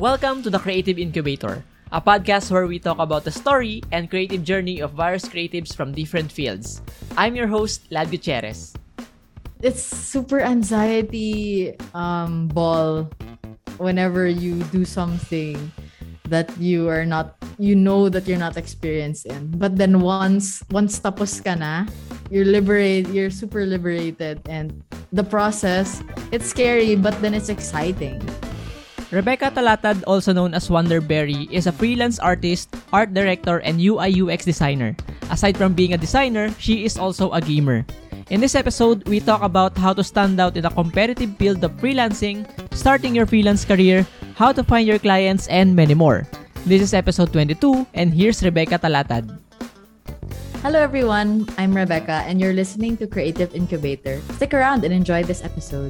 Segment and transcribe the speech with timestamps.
[0.00, 1.62] Welcome to the Creative Incubator,
[1.92, 5.92] a podcast where we talk about the story and creative journey of various creatives from
[5.92, 6.80] different fields.
[7.18, 8.72] I'm your host, Lad Gutierrez.
[9.60, 13.12] It's super anxiety um, ball
[13.76, 15.70] whenever you do something
[16.32, 20.96] that you are not you know that you're not experienced in but then once once
[20.96, 21.84] tapos ka na
[22.30, 24.80] you're liberate you're super liberated and
[25.12, 28.22] the process it's scary but then it's exciting
[29.10, 34.46] Rebecca Talatad, also known as Wonderberry, is a freelance artist, art director, and UI UX
[34.46, 34.94] designer.
[35.34, 37.82] Aside from being a designer, she is also a gamer.
[38.30, 41.74] In this episode, we talk about how to stand out in a competitive field of
[41.82, 44.06] freelancing, starting your freelance career,
[44.38, 46.22] how to find your clients, and many more.
[46.62, 49.26] This is episode 22, and here's Rebecca Talatad.
[50.60, 55.40] hello everyone i'm rebecca and you're listening to creative incubator stick around and enjoy this
[55.40, 55.88] episode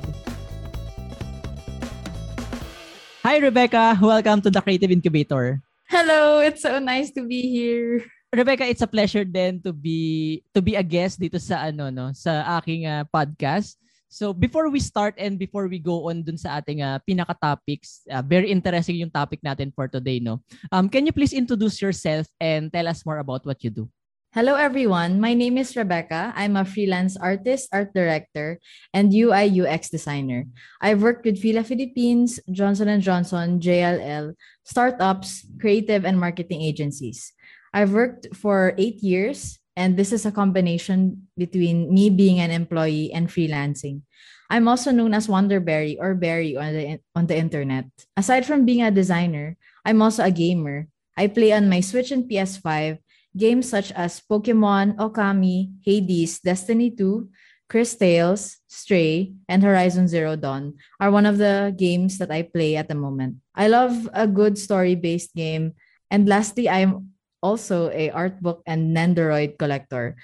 [3.21, 3.99] Hi, Rebecca.
[4.01, 5.61] Welcome to the Creative Incubator.
[5.91, 10.63] hello it's so nice to be here Rebecca, it's a pleasure then to be to
[10.63, 13.75] be a guest dito sa ano no, sa aking uh, podcast.
[14.07, 18.07] So before we start and before we go on dun sa ating uh, pinaka topics,
[18.07, 20.39] uh, very interesting yung topic natin for today, no.
[20.71, 23.91] Um can you please introduce yourself and tell us more about what you do?
[24.31, 26.31] Hello everyone, my name is Rebecca.
[26.39, 28.63] I'm a freelance artist, art director,
[28.95, 30.47] and UI UX designer.
[30.79, 37.35] I've worked with Fila Philippines, Johnson & Johnson, JLL, startups, creative and marketing agencies.
[37.75, 43.11] I've worked for 8 years and this is a combination between me being an employee
[43.11, 44.07] and freelancing.
[44.47, 47.91] I'm also known as Wonderberry or Berry on the on the internet.
[48.15, 50.87] Aside from being a designer, I'm also a gamer.
[51.19, 53.03] I play on my Switch and PS5
[53.37, 57.29] games such as Pokemon, Okami, Hades, Destiny 2,
[57.71, 62.75] Chris Tales, Stray, and Horizon Zero Dawn are one of the games that I play
[62.75, 63.37] at the moment.
[63.55, 65.75] I love a good story-based game.
[66.11, 70.17] And lastly, I'm also a art book and Nendoroid collector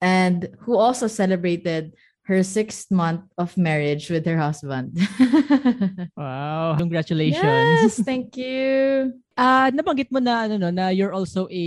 [0.00, 1.92] and who also celebrated
[2.28, 4.92] her sixth month of marriage with her husband.
[6.18, 7.42] Wow, congratulations.
[7.42, 9.16] yes, thank you.
[9.32, 11.64] Ah, nabanggit mo na ano no, na you're also a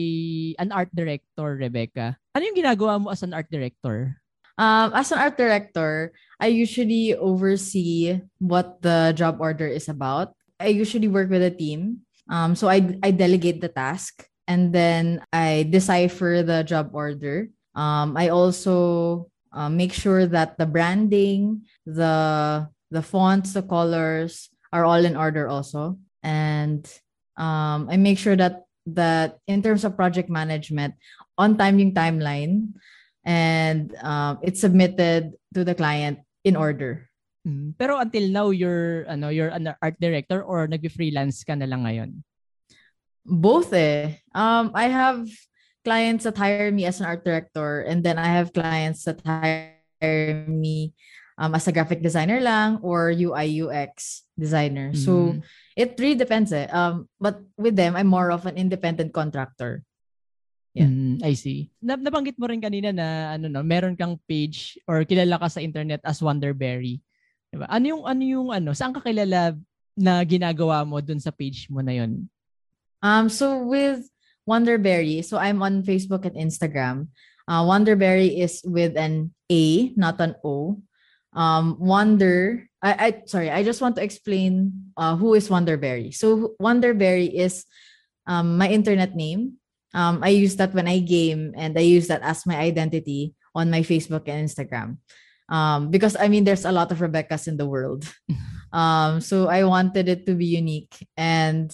[0.61, 2.13] an art director, Rebecca.
[2.37, 4.21] Ano yung ginagawa mo as an art director?
[4.61, 10.37] Um, as an art director, I usually oversee what the job order is about.
[10.61, 12.05] I usually work with a team.
[12.29, 17.49] Um, so I I delegate the task and then I decipher the job order.
[17.73, 24.85] Um, I also uh, make sure that the branding, the the fonts, the colors are
[24.85, 26.83] all in order also, and
[27.37, 30.95] um, I make sure that that in terms of project management,
[31.37, 32.73] on time yung timeline,
[33.25, 37.09] and um, it's submitted to the client in order.
[37.47, 41.85] Mm, Pero until now you're ano, you're an art director or nagbe-freelance ka na lang
[41.85, 42.21] ngayon?
[43.25, 44.21] Both eh.
[44.33, 45.29] Um, I have
[45.83, 50.45] clients that hire me as an art director, and then I have clients that hire
[50.47, 50.93] me
[51.37, 54.93] um, as a graphic designer lang or UI UX designer.
[54.93, 55.41] So Mm.
[55.75, 56.69] it really depends eh.
[56.69, 59.81] Um, but with them, I'm more of an independent contractor.
[60.71, 60.87] Yeah.
[60.87, 61.67] Mm, I see.
[61.83, 65.59] Na, nabanggit mo rin kanina na ano no, meron kang page or kilala ka sa
[65.59, 67.03] internet as Wonderberry.
[67.51, 67.67] Diba?
[67.67, 69.51] Ano yung ano yung ano, saan ka kilala
[69.99, 72.23] na ginagawa mo dun sa page mo na yon?
[73.03, 74.07] Um, so with
[74.51, 77.07] Wonderberry, so I'm on Facebook and Instagram.
[77.47, 80.83] Uh, Wonderberry is with an A, not an O.
[81.31, 86.13] Um, Wonder, I, I sorry, I just want to explain uh, who is Wonderberry.
[86.13, 87.63] So Wonderberry is
[88.27, 89.55] um, my internet name.
[89.95, 93.71] Um, I use that when I game, and I use that as my identity on
[93.71, 94.99] my Facebook and Instagram.
[95.47, 98.07] Um, because I mean, there's a lot of Rebeccas in the world.
[98.73, 101.71] um, so I wanted it to be unique and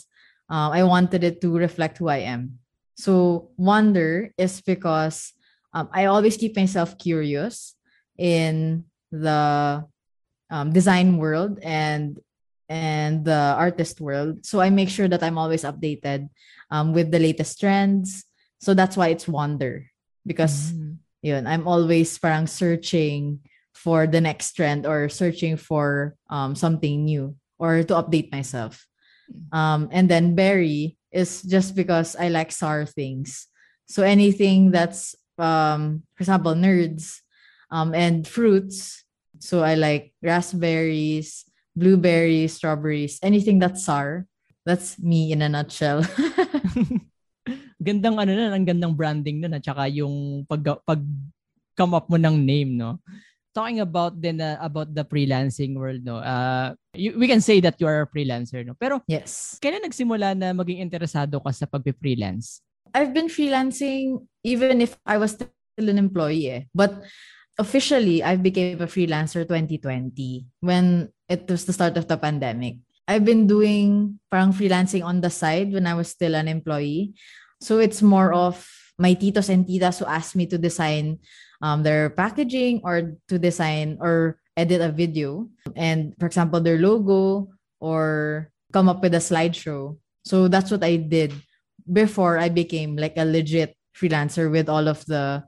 [0.50, 2.58] uh, I wanted it to reflect who I am.
[2.98, 5.34] So wonder is because
[5.74, 7.76] um, I always keep myself curious
[8.18, 9.86] in the
[10.50, 12.18] um, design world and
[12.70, 14.46] and the artist world.
[14.46, 16.28] So I make sure that I'm always updated
[16.70, 18.26] um, with the latest trends.
[18.60, 19.88] So that's why it's wonder
[20.26, 20.98] because Mm.
[21.22, 23.40] yun, I'm always parang searching
[23.74, 28.84] for the next trend or searching for um, something new or to update myself.
[29.52, 33.50] Um, and then berry is just because I like sour things.
[33.90, 37.26] So anything that's, um, for example, nerds
[37.74, 39.02] um, and fruits.
[39.42, 44.30] So I like raspberries, blueberries, strawberries, anything that's sour.
[44.66, 46.06] That's me in a nutshell.
[47.82, 51.02] gandang ano na, ang gandang branding nun at saka yung pag pag
[51.78, 52.98] come up mo ng name, no?
[53.58, 57.82] Talking about then uh, about the freelancing world no uh you, we can say that
[57.82, 58.78] you are a freelancer no?
[58.78, 59.58] Pero yes.
[59.58, 62.62] kailan nagsimula na maging interesado ka sa pagpe-freelance
[62.94, 66.62] I've been freelancing even if I was still an employee eh.
[66.78, 67.02] but
[67.58, 72.78] officially I became a freelancer 2020 when it was the start of the pandemic.
[73.08, 77.16] I've been doing parang freelancing on the side when I was still an employee.
[77.60, 78.64] So it's more of
[79.00, 81.20] my titos and titas who asked me to design
[81.62, 85.50] um, their packaging or to design or edit a video.
[85.76, 87.50] And for example, their logo
[87.80, 89.98] or come up with a slideshow.
[90.26, 91.34] So that's what I did
[91.92, 95.44] before I became like a legit freelancer with all of the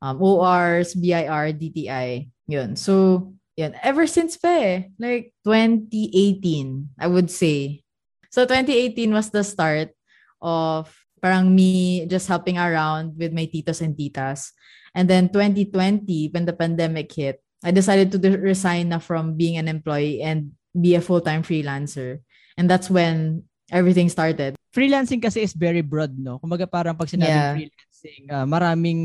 [0.00, 2.30] um, ORs, BIR, DTI.
[2.46, 2.76] Yun.
[2.76, 3.74] So, yun.
[3.82, 7.82] Ever since pa eh, like 2018, I would say.
[8.30, 9.94] So 2018 was the start
[10.42, 10.90] of
[11.22, 14.52] parang me just helping around with my titos and titas.
[14.94, 20.22] And then 2020, when the pandemic hit, I decided to resign from being an employee
[20.22, 22.22] and be a full-time freelancer.
[22.56, 23.42] And that's when
[23.72, 24.54] everything started.
[24.70, 26.38] Freelancing kasi is very broad, no?
[26.38, 27.54] Kumbaga parang pag sinabing yeah.
[27.54, 29.00] freelancing, uh, maraming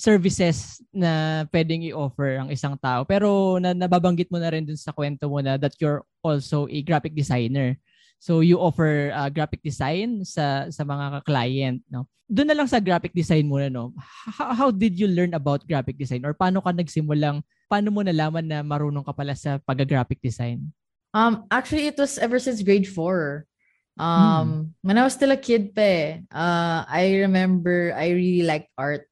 [0.00, 3.04] services na pwedeng i-offer ang isang tao.
[3.04, 6.80] Pero na, nababanggit mo na rin dun sa kwento mo na that you're also a
[6.80, 7.76] graphic designer.
[8.20, 12.04] So you offer uh, graphic design sa sa mga client, no?
[12.28, 13.96] Doon na lang sa graphic design muna, no?
[14.36, 18.44] How, how did you learn about graphic design or paano ka nagsimulang paano mo nalaman
[18.44, 20.68] na marunong ka pala sa pag-graphic design?
[21.16, 23.48] Um actually it was ever since grade 4.
[23.96, 24.60] Um hmm.
[24.84, 29.08] when I was still a kid pa eh, uh I remember I really liked art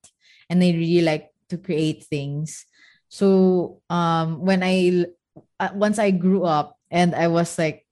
[0.53, 2.69] and I really like to create things.
[3.09, 5.09] So um when I
[5.57, 7.88] uh, once I grew up and I was like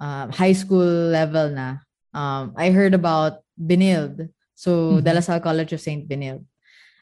[0.00, 1.84] um, high school level na,
[2.16, 4.28] um, I heard about Benild.
[4.56, 5.04] So, mm-hmm.
[5.04, 6.08] De La Salle College of St.
[6.08, 6.44] Benild.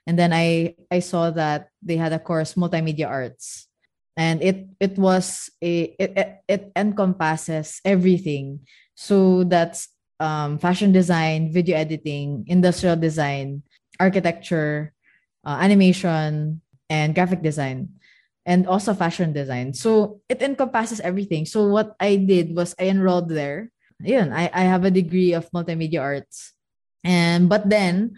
[0.06, 3.68] And then I I saw that they had a course multimedia arts.
[4.16, 8.66] And it it was a it, it, it encompasses everything.
[8.96, 13.62] So that's um, fashion design, video editing, industrial design,
[14.00, 14.92] architecture,
[15.46, 17.97] uh, animation, and graphic design
[18.48, 19.76] and also fashion design.
[19.76, 21.44] So it encompasses everything.
[21.44, 23.70] So what I did was I enrolled there.
[24.00, 26.56] Yeah, I, I have a degree of multimedia arts.
[27.04, 28.16] And but then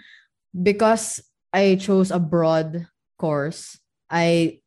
[0.54, 1.18] because
[1.52, 2.86] I chose a broad
[3.18, 3.76] course,
[4.08, 4.62] I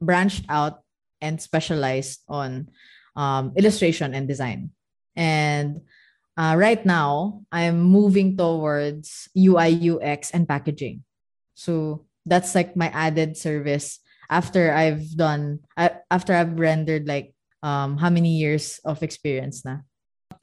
[0.00, 0.86] branched out
[1.20, 2.70] and specialized on
[3.16, 4.70] um, illustration and design.
[5.16, 5.82] And
[6.38, 11.02] uh, right now, I'm moving towards UI, UX, and packaging.
[11.54, 13.98] So that's like my added service
[14.30, 15.64] after I've done
[16.10, 17.34] after I've rendered like
[17.64, 19.82] um how many years of experience na?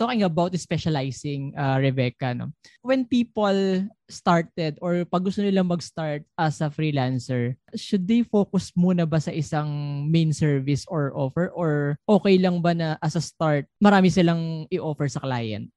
[0.02, 2.50] Talking about specializing uh, Rebecca no?
[2.82, 9.06] When people started or pag gusto nilang mag-start as a freelancer should they focus muna
[9.06, 9.70] ba sa isang
[10.10, 11.54] main service or offer?
[11.54, 15.70] Or okay lang ba na as a start marami silang i-offer sa client?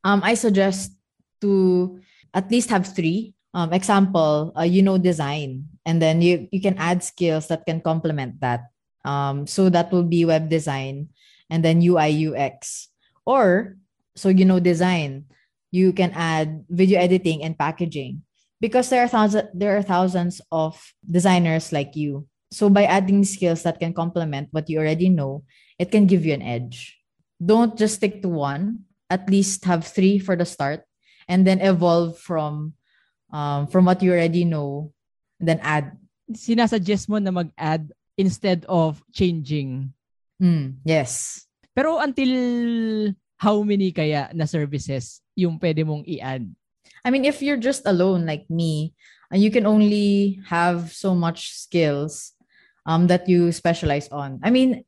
[0.00, 0.96] Um I suggest
[1.44, 2.00] to
[2.32, 6.76] at least have three um, example, uh, you know design, and then you you can
[6.76, 8.68] add skills that can complement that.
[9.00, 11.08] Um, so that will be web design,
[11.48, 12.92] and then UI UX,
[13.24, 13.80] or
[14.12, 15.24] so you know design,
[15.72, 18.20] you can add video editing and packaging
[18.60, 22.28] because there are thousands there are thousands of designers like you.
[22.52, 25.48] So by adding skills that can complement what you already know,
[25.80, 27.00] it can give you an edge.
[27.40, 28.84] Don't just stick to one.
[29.08, 30.84] At least have three for the start,
[31.24, 32.76] and then evolve from
[33.32, 34.92] um, from what you already know,
[35.40, 35.96] then add.
[36.32, 39.92] Sinasuggest mo na mag-add instead of changing.
[40.42, 41.44] Mm, yes.
[41.74, 42.32] Pero until
[43.36, 46.48] how many kaya na services yung pwede mong i-add?
[47.04, 48.96] I mean, if you're just alone like me,
[49.30, 52.32] and you can only have so much skills
[52.86, 54.40] um, that you specialize on.
[54.42, 54.84] I mean,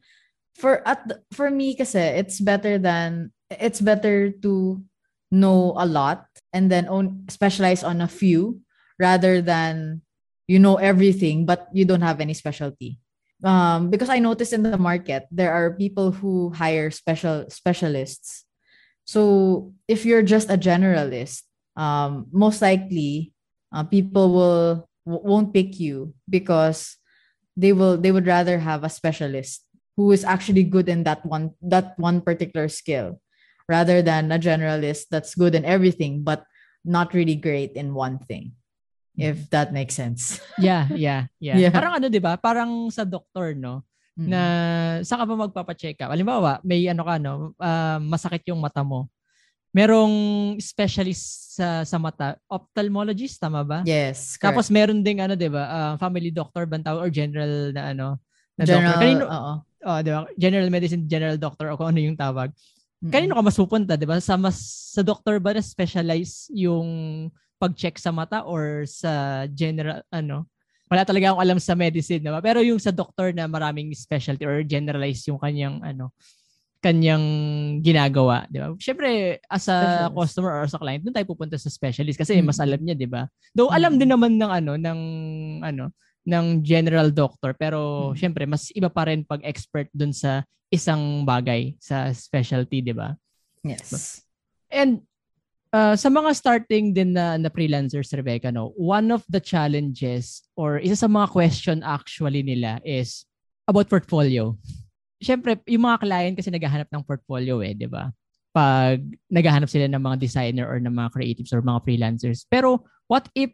[0.54, 4.82] for at for me kasi it's better than it's better to
[5.30, 8.60] know a lot and then own specialize on a few
[8.98, 10.02] rather than
[10.46, 12.98] you know everything but you don't have any specialty.
[13.38, 18.44] Um, because i noticed in the market there are people who hire special specialists.
[19.06, 21.46] So if you're just a generalist
[21.78, 23.32] um, most likely
[23.72, 26.98] uh, people will won't pick you because
[27.56, 29.64] they will they would rather have a specialist
[29.96, 33.20] who is actually good in that one that one particular skill
[33.68, 36.48] rather than a generalist that's good in everything but
[36.82, 38.56] not really great in one thing.
[39.18, 39.52] If mm-hmm.
[39.52, 40.38] that makes sense.
[40.62, 41.72] yeah, yeah, yeah, yeah.
[41.74, 42.38] Parang ano 'di ba?
[42.38, 43.82] Parang sa doktor, no?
[44.14, 44.30] Mm-hmm.
[44.30, 44.40] Na
[45.02, 46.14] saan ka ba magpapa-check up?
[46.14, 49.10] Halimbawa, may ano ka no, uh, masakit yung mata mo.
[49.68, 50.14] merong
[50.58, 53.78] specialist sa sa mata, ophthalmologist tama ba?
[53.84, 54.34] Yes.
[54.34, 54.42] Correct.
[54.48, 58.06] Tapos meron ding ano 'di ba, uh, family doctor bantawag or general na ano
[58.58, 59.02] na General, doctor.
[59.04, 59.54] Kanino, oo.
[59.86, 60.20] oh, 'di ba?
[60.34, 62.50] General medicine general doctor o kung ano yung tawag.
[63.02, 63.12] Mm-mm.
[63.14, 64.18] Kanino ka mas pupunta, 'di ba?
[64.18, 64.58] Sa mas
[64.90, 66.88] sa doctor ba na specialize yung
[67.62, 70.50] pag-check sa mata or sa general ano?
[70.90, 72.42] Wala talaga akong alam sa medicine, 'di ba?
[72.42, 76.10] Pero yung sa doctor na maraming specialty or generalized yung kanyang ano,
[76.82, 77.22] kanyang
[77.86, 78.68] ginagawa, 'di ba?
[78.82, 80.18] Syempre as a Specialist.
[80.18, 82.66] customer or as a client, doon tayo pupunta sa specialist kasi mas Mm.
[82.66, 83.30] alam niya, 'di ba?
[83.54, 85.00] Though alam din naman ng ano ng
[85.62, 85.84] ano
[86.28, 88.16] ng general doctor pero Mm.
[88.20, 93.16] syempre mas iba pa rin pag expert doon sa isang bagay sa specialty, 'di ba?
[93.64, 94.20] Yes.
[94.68, 95.00] And
[95.72, 100.76] uh, sa mga starting din na, na freelancers, Rebecca, no, one of the challenges or
[100.76, 103.24] isa sa mga question actually nila is
[103.64, 104.52] about portfolio.
[105.18, 108.12] Siyempre, yung mga client kasi naghahanap ng portfolio eh, di ba?
[108.54, 112.44] Pag naghahanap sila ng mga designer or ng mga creatives or mga freelancers.
[112.48, 113.52] Pero what if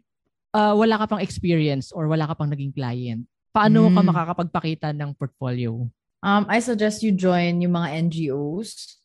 [0.55, 3.27] uh, wala ka pang experience or wala ka pang naging client?
[3.51, 4.07] Paano ka Mm.
[4.07, 5.83] makakapagpakita ng portfolio?
[6.23, 8.97] Um, I suggest you join yung mga NGOs.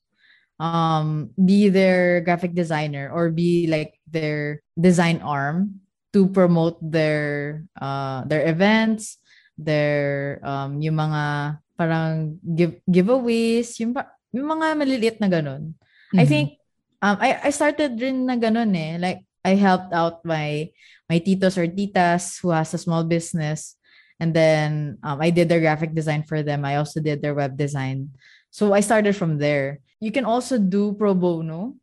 [0.60, 5.80] Um, be their graphic designer or be like their design arm
[6.12, 9.16] to promote their uh their events,
[9.56, 11.22] their um yung mga
[11.80, 13.96] parang give giveaways, yung
[14.36, 15.72] yung mga maliliit na ganun.
[16.12, 16.28] I Mhm.
[16.28, 16.46] think
[17.00, 19.00] um I I started rin na ganun eh.
[19.00, 20.68] Like I helped out my
[21.10, 23.74] my titos or titas who has a small business
[24.20, 26.62] and then um, I did their graphic design for them.
[26.62, 28.12] I also did their web design.
[28.52, 29.80] So I started from there.
[29.98, 31.74] You can also do pro bono.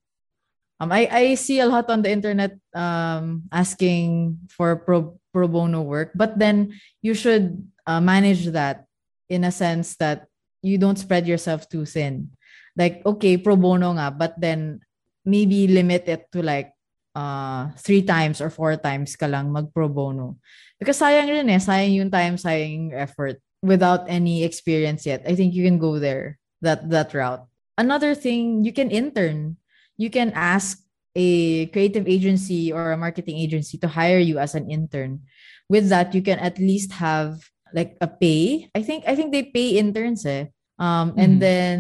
[0.80, 5.82] Um, I, I see a lot on the internet um, asking for pro, pro bono
[5.82, 7.58] work, but then you should
[7.88, 8.86] uh, manage that
[9.28, 10.28] in a sense that
[10.62, 12.30] you don't spread yourself too thin.
[12.78, 14.82] Like, okay, pro bono nga, but then
[15.26, 16.77] maybe limit it to like
[17.18, 20.38] uh, three times or four times ka lang mag pro bono.
[20.78, 25.26] Because sayang rin eh, sayang yung time, sayang yung effort without any experience yet.
[25.26, 27.42] I think you can go there, that that route.
[27.74, 29.58] Another thing, you can intern.
[29.98, 30.86] You can ask
[31.18, 35.26] a creative agency or a marketing agency to hire you as an intern.
[35.66, 37.42] With that, you can at least have
[37.74, 38.70] like a pay.
[38.78, 40.54] I think I think they pay interns eh.
[40.78, 41.44] Um, and Mhm.
[41.44, 41.78] then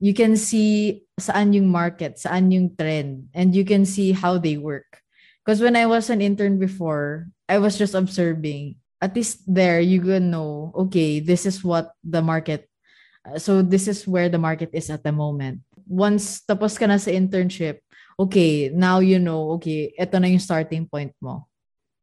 [0.00, 4.56] you can see saan yung market, saan yung trend, and you can see how they
[4.56, 5.02] work.
[5.44, 8.76] Because when I was an intern before, I was just observing.
[9.00, 12.68] At least there, you can know, okay, this is what the market,
[13.24, 15.62] uh, so this is where the market is at the moment.
[15.86, 17.80] Once tapos ka na sa internship,
[18.18, 21.46] okay, now you know, okay, ito na yung starting point mo.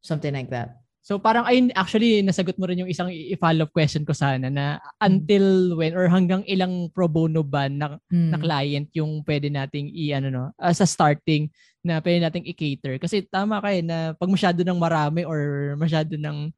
[0.01, 0.84] Something like that.
[1.05, 4.81] So parang ayun actually nasagot mo rin yung isang i- follow-up question ko sana na
[4.97, 8.41] until when or hanggang ilang pro bono ba na, na Mm.
[8.41, 11.45] client yung pwede nating i ano no ah, sa starting
[11.85, 15.39] na pwede nating i-cater kasi tama ka eh na pag masyado ng marami or
[15.77, 16.49] masyado ng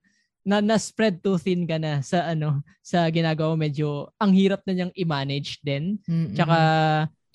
[0.47, 4.71] na, na spread too thin ka na sa ano sa ginagawa medyo ang hirap na
[4.71, 6.31] niyang i-manage din Mm-mm.
[6.31, 6.57] Tsaka,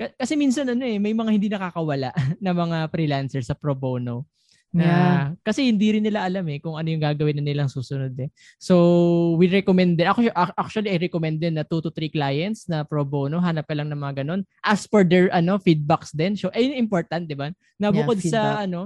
[0.00, 2.08] ka- kasi minsan ano eh, may mga hindi nakakawala
[2.40, 4.24] na mga freelancer sa pro bono.
[4.72, 5.24] Na, Yeah.
[5.44, 8.32] Kasi hindi rin nila alam eh kung ano yung gagawin na nilang susunod eh.
[8.56, 10.08] So, we recommend din.
[10.08, 13.36] Actually, actually I recommend din na 2 to 3 clients na pro bono.
[13.36, 14.40] Hanap ka lang ng mga ganun.
[14.64, 16.40] As per their ano, feedbacks din.
[16.40, 17.52] So, ayun important, di ba?
[17.76, 18.64] Na Yeah, bukod sa feedback.
[18.64, 18.80] ano,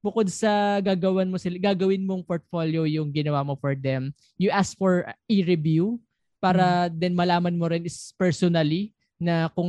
[0.00, 4.78] bukod sa gagawin mo sila, gagawin mong portfolio yung ginawa mo for them, you ask
[4.78, 5.98] for i-review
[6.38, 9.66] para then malaman mo rin is personally na kung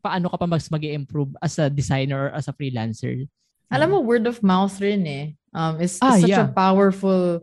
[0.00, 3.28] paano ka pa mas mag improve as a designer or as a freelancer.
[3.72, 5.26] Alam mo, word of mouth rin eh.
[5.56, 6.46] Um, is Ah, such yeah.
[6.46, 7.40] a powerful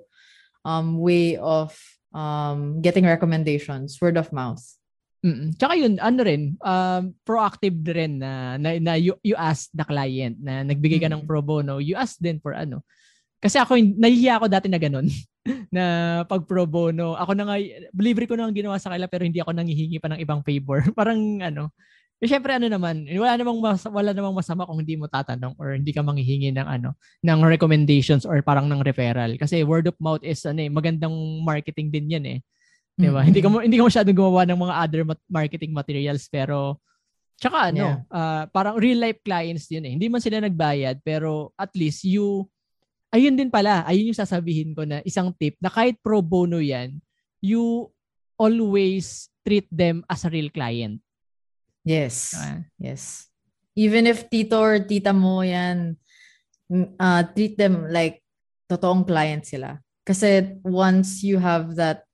[0.64, 1.76] um, way of
[2.14, 4.00] um, getting recommendations.
[4.00, 4.62] Word of mouth.
[5.24, 5.56] Mm.
[5.56, 10.36] Tsaka yun, ano rin, um, proactive rin na, na, na you, you ask the client
[10.44, 12.84] na nagbigay ka ng pro bono, you ask din for ano.
[13.40, 15.08] Kasi ako, nahihiya ako dati na ganun.
[15.76, 15.84] na
[16.28, 17.56] pag pro bono, ako na nga,
[17.96, 20.84] libre ko na ang ginawa sa kanila pero hindi ako nangihingi pa ng ibang favor.
[21.00, 21.72] Parang ano,
[22.24, 25.76] eh, syempre ano naman, wala namang mas, wala namang masama kung hindi mo tatanong or
[25.76, 30.24] hindi ka manghihingi ng ano, ng recommendations or parang ng referral kasi word of mouth
[30.24, 31.12] is ano eh, magandang
[31.44, 32.40] marketing din 'yan eh.
[32.96, 33.22] 'Di ba?
[33.22, 33.28] Mm-mm.
[33.28, 36.80] Hindi ka mo- hindi ka masyadong gumawa ng mga other mat- marketing materials pero
[37.36, 38.16] tsaka ano, Yeah.
[38.16, 39.92] ah, parang real life clients yun eh.
[40.00, 42.48] Hindi man sila nagbayad pero at least you
[43.12, 46.96] ayun din pala, ayun yung sasabihin ko na isang tip na kahit pro bono 'yan,
[47.44, 47.92] you
[48.40, 51.04] always treat them as a real client.
[51.84, 52.34] Yes.
[52.36, 53.28] Ah, Yes.
[53.76, 55.98] Even if tito or tita mo yan,
[56.70, 58.22] mm, uh, treat them like
[58.70, 59.82] totoong client sila.
[60.06, 62.06] Kasi once you have that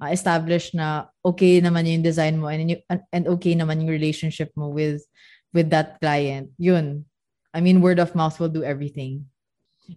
[0.00, 2.78] uh, established na okay naman yung design mo and, you,
[3.12, 5.06] and okay naman yung relationship mo with
[5.54, 7.06] with that client, yun.
[7.54, 9.30] I mean, word of mouth will do everything.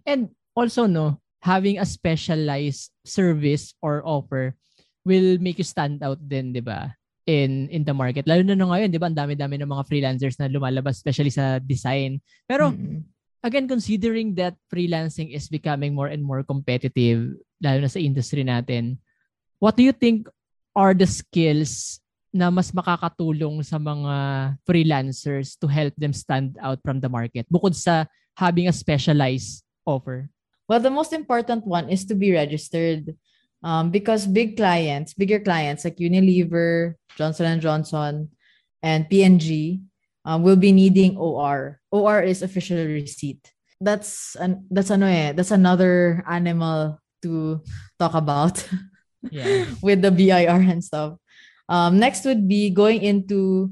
[0.06, 4.54] And also, no, having a specialized service or offer
[5.02, 6.94] will make you stand out din, di ba?
[7.28, 8.24] In, in the market.
[8.24, 9.12] Lalo na, na ngayon, di ba?
[9.12, 12.24] Ang dami-dami ng mga freelancers na lumalabas, especially sa design.
[12.48, 13.04] Pero, Mm-mm.
[13.44, 18.96] again, considering that freelancing is becoming more and more competitive, lalo na sa industry natin,
[19.60, 20.24] what do you think
[20.72, 22.00] are the skills
[22.32, 24.14] na mas makakatulong sa mga
[24.64, 28.08] freelancers to help them stand out from the market bukod sa
[28.40, 30.32] having a specialized offer?
[30.68, 33.16] Well, the most important one is to be registered.
[33.62, 38.30] Um, because big clients, bigger clients like Unilever, Johnson and Johnson,
[38.82, 39.80] and P&G
[40.24, 41.80] um, will be needing OR.
[41.90, 43.42] OR is official receipt.
[43.80, 47.62] That's an that's ano eh, that's another animal to
[47.98, 48.58] talk about
[49.30, 49.66] Yeah.
[49.82, 51.18] with the BIR and stuff.
[51.68, 53.70] Um, next would be going into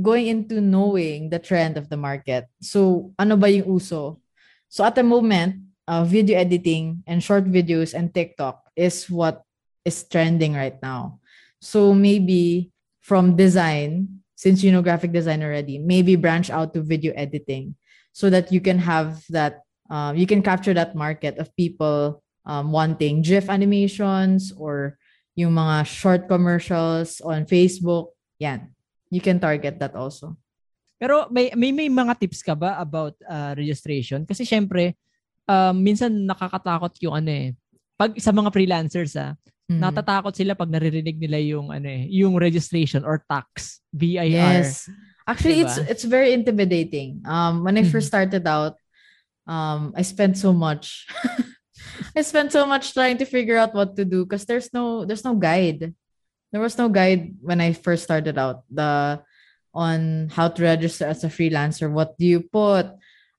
[0.00, 2.48] going into knowing the trend of the market.
[2.60, 4.20] So, ano ba yung uso?
[4.68, 9.42] So, at the moment, uh, video editing and short videos and TikTok is what
[9.84, 11.20] is trending right now.
[11.60, 17.12] So, maybe from design, since you know graphic design already, maybe branch out to video
[17.16, 17.76] editing
[18.12, 22.72] so that you can have that, um, you can capture that market of people um,
[22.72, 24.96] wanting GIF animations or
[25.36, 28.12] yung mga short commercials on Facebook.
[28.40, 28.72] Yan.
[29.10, 30.36] You can target that also.
[31.00, 34.28] Pero may may may mga tips ka ba about uh, registration?
[34.28, 35.00] Kasi syempre
[35.48, 37.48] um, minsan nakakatakot yung ano eh.
[38.00, 39.36] Pag sa mga freelancers ah,
[39.70, 39.78] Mhm.
[39.78, 44.26] natatakot sila pag naririnig nila yung ano eh, yung registration or tax, BIR.
[44.64, 44.88] Yes.
[45.28, 45.68] Actually, Diba?
[45.70, 47.22] it's it's very intimidating.
[47.22, 48.12] Um, when I first Mhm.
[48.18, 48.74] started out,
[49.46, 51.06] um, I spent so much.
[52.18, 55.22] I spent so much trying to figure out what to do because there's no there's
[55.22, 55.94] no guide.
[56.50, 58.66] There was no guide when I first started out.
[58.66, 59.22] The
[59.70, 61.86] on how to register as a freelancer.
[61.86, 62.90] What do you put?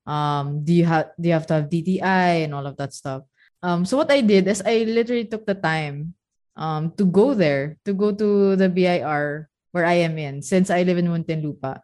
[0.07, 3.27] Um, do you have do you have to have DTI and all of that stuff?
[3.61, 6.13] Um, so what I did is I literally took the time
[6.57, 10.83] um to go there to go to the BIR where I am in since I
[10.83, 11.79] live in Muntinlupa.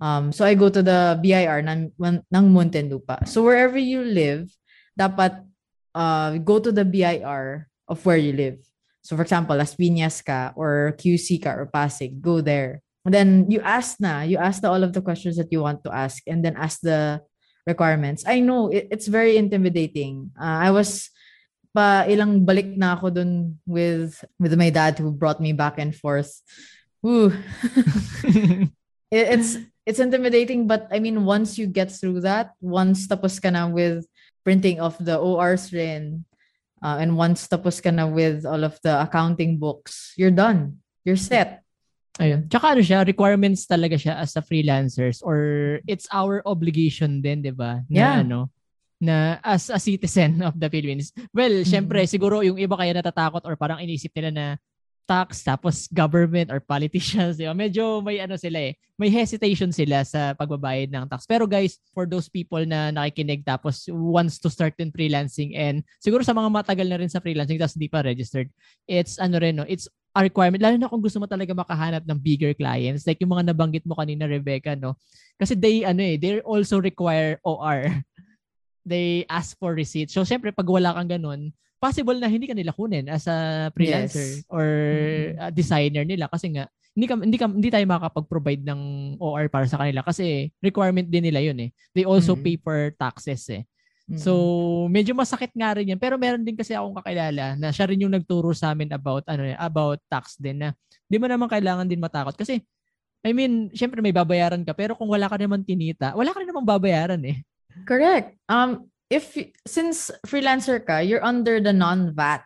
[0.00, 3.28] Um, so I go to the BIR ng, ng Muntinlupa.
[3.28, 4.48] So wherever you live,
[4.98, 5.44] dapat
[5.94, 8.60] uh, go to the BIR of where you live.
[9.02, 12.80] So for example, Las Piñas ka or QC ka or Pasig, go there.
[13.04, 15.84] And then you ask na, you ask the, all of the questions that you want
[15.84, 17.20] to ask and then ask the
[17.66, 18.24] requirements.
[18.26, 20.32] I know it, it's very intimidating.
[20.36, 21.08] Uh, I was
[21.70, 25.94] pa ilang balik na ako dun with with my dad who brought me back and
[25.94, 26.42] forth.
[27.02, 27.30] Woo.
[29.10, 33.50] It- it's it's intimidating but I mean once you get through that, once tapos ka
[33.50, 34.06] na with
[34.46, 36.22] printing of the ORs rin,
[36.78, 40.78] uh, and once tapos ka na with all of the accounting books, you're done.
[41.02, 41.66] You're set.
[42.22, 42.46] Ayun.
[42.52, 47.54] Tsaka ano siya, requirements talaga siya as a freelancers or it's our obligation din, 'di
[47.56, 47.82] ba?
[47.88, 48.14] Na Yeah.
[48.22, 48.46] ano,
[49.00, 51.10] na as a citizen of the Philippines.
[51.32, 52.10] Well, syempre Mhm.
[52.12, 54.46] siguro yung iba kaya natatakot or parang inisip nila na
[55.10, 57.56] tax tapos government or politicians, 'di ba?
[57.56, 58.78] Medyo may ano sila eh.
[58.94, 61.26] May hesitation sila sa pagbabayad ng tax.
[61.26, 66.22] Pero guys, for those people na nakikinig tapos wants to start in freelancing and siguro
[66.22, 68.46] sa mga matagal na rin sa freelancing tapos hindi pa registered,
[68.86, 72.18] it's ano rin no, it's a requirement lalo na kung gusto mo talaga makahanap ng
[72.18, 74.98] bigger clients like yung mga nabanggit mo kanina Rebecca no
[75.38, 77.86] kasi they ano eh they also require OR
[78.82, 81.40] they ask for receipt so syempre pag wala kang ganun
[81.80, 84.44] possible na hindi ka nila kunin as a freelancer Yes.
[84.52, 85.40] or Mhm.
[85.40, 88.80] a designer nila kasi nga hindi ka hindi ka hindi tayo makakapag-provide ng
[89.16, 92.42] OR para sa kanila kasi requirement din nila yun eh they also Mhm.
[92.44, 93.64] pay for taxes eh
[94.10, 94.18] Mm-mm.
[94.18, 94.32] So,
[94.90, 96.00] medyo masakit nga rin yan.
[96.02, 99.46] Pero meron din kasi akong kakilala na siya rin yung nagturo sa amin about ano
[99.46, 100.74] eh, about tax din na
[101.06, 102.58] di mo naman kailangan din matakot kasi
[103.22, 106.50] I mean, syempre may babayaran ka pero kung wala ka naman tinita, wala ka rin
[106.50, 107.38] namang babayaran eh.
[107.86, 108.36] Correct.
[108.48, 109.34] Um, if
[109.66, 112.44] since freelancer ka, you're under the non-VAT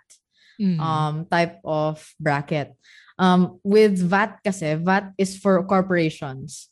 [0.55, 0.79] Mm.
[0.79, 2.79] um type of bracket.
[3.19, 6.71] Um, with VAT kasi, VAT is for corporations.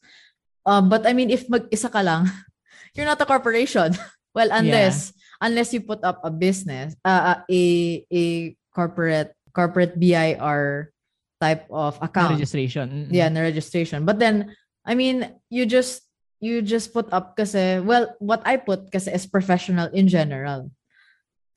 [0.62, 2.30] Uh, but I mean, if mag-isa ka lang,
[2.94, 3.90] you're not a corporation.
[4.38, 5.10] well, unless
[5.42, 7.62] unless you put up a business, uh, uh, a
[8.06, 8.24] a
[8.70, 10.94] corporate corporate BIR
[11.42, 12.38] type of Na account.
[12.38, 12.86] registration.
[12.86, 13.10] Mm-mm.
[13.10, 14.54] yeah the registration but then
[14.86, 16.06] i mean you just
[16.42, 20.68] you just put up kasi well what i put kasi is professional in general.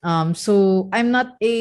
[0.06, 1.56] Um so i'm not a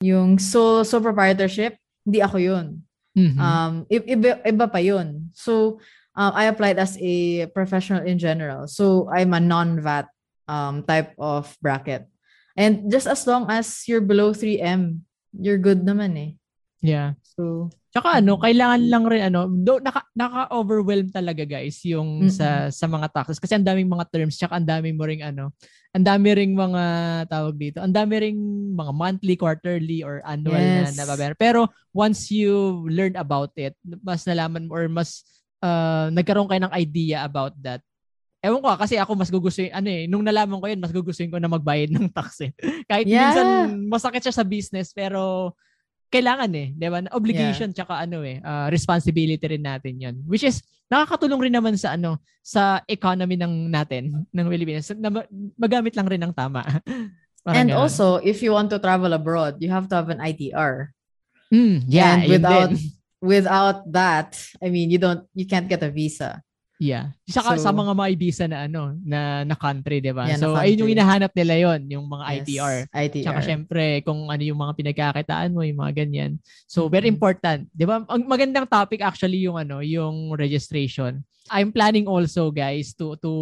[0.00, 1.76] yung sole sole proprietorship
[2.08, 2.66] hindi ako yun.
[3.14, 3.38] Mhm.
[3.38, 5.28] um iba, iba pa yun.
[5.36, 5.78] So
[6.16, 8.64] um, i applied as a professional in general.
[8.66, 10.08] So i'm a non-vat
[10.48, 12.08] um type of bracket.
[12.56, 15.04] And just as long as you're below 3m
[15.36, 16.30] you're good naman eh.
[16.80, 17.18] Yeah.
[17.36, 22.34] so Tsaka ano, kailangan lang rin ano, do, naka, naka-overwhelm talaga guys yung mm-hmm.
[22.34, 25.54] sa sa mga taxes kasi ang daming mga terms tsaka ang daming mo ring ano,
[25.94, 26.84] ang dami ring mga
[27.30, 27.78] tawag dito.
[27.78, 28.38] Ang dami ring
[28.74, 30.90] mga monthly, quarterly or annual yes.
[30.98, 31.38] na nababayaran.
[31.38, 35.22] Pero once you learn about it, mas nalaman mo or mas
[35.62, 37.78] uh, nagkaroon kayo ng idea about that.
[38.42, 41.38] Ewan ko kasi ako mas gugustuhin, ano eh, nung nalaman ko yun, mas gugustuhin ko
[41.38, 42.50] na magbayad ng tax eh.
[42.90, 43.30] Kahit yeah.
[43.30, 43.46] minsan
[43.86, 45.54] masakit siya sa business pero
[46.12, 46.98] kailangan eh, 'di ba?
[47.12, 47.76] Obligation yeah.
[47.76, 50.16] tsaka ano eh, uh, responsibility rin natin 'yon.
[50.24, 50.62] Which is
[50.92, 55.10] nakakatulong rin naman sa ano, sa economy ng natin ng Pilipinas na
[55.56, 56.62] magamit lang rin ng tama.
[57.44, 57.76] And ganun.
[57.76, 60.96] also, if you want to travel abroad, you have to have an ITR.
[61.52, 62.72] Mm, yeah, and without
[63.20, 66.40] without that, I mean, you don't you can't get a visa.
[66.82, 67.14] Yeah.
[67.30, 70.26] Saka so, sa mga maibisa na ano, na na country, 'di ba?
[70.26, 72.76] Yeah, so ayun yung hinahanap nila 'yon, yung mga yes, ITR.
[72.90, 73.26] ITR.
[73.30, 76.42] Saka syempre kung ano yung mga pinagkakitaan mo, yung mga ganyan.
[76.66, 77.14] So very mm-hmm.
[77.14, 78.02] important, 'di ba?
[78.10, 81.22] Ang magandang topic actually yung ano, yung registration.
[81.52, 83.32] I'm planning also guys to to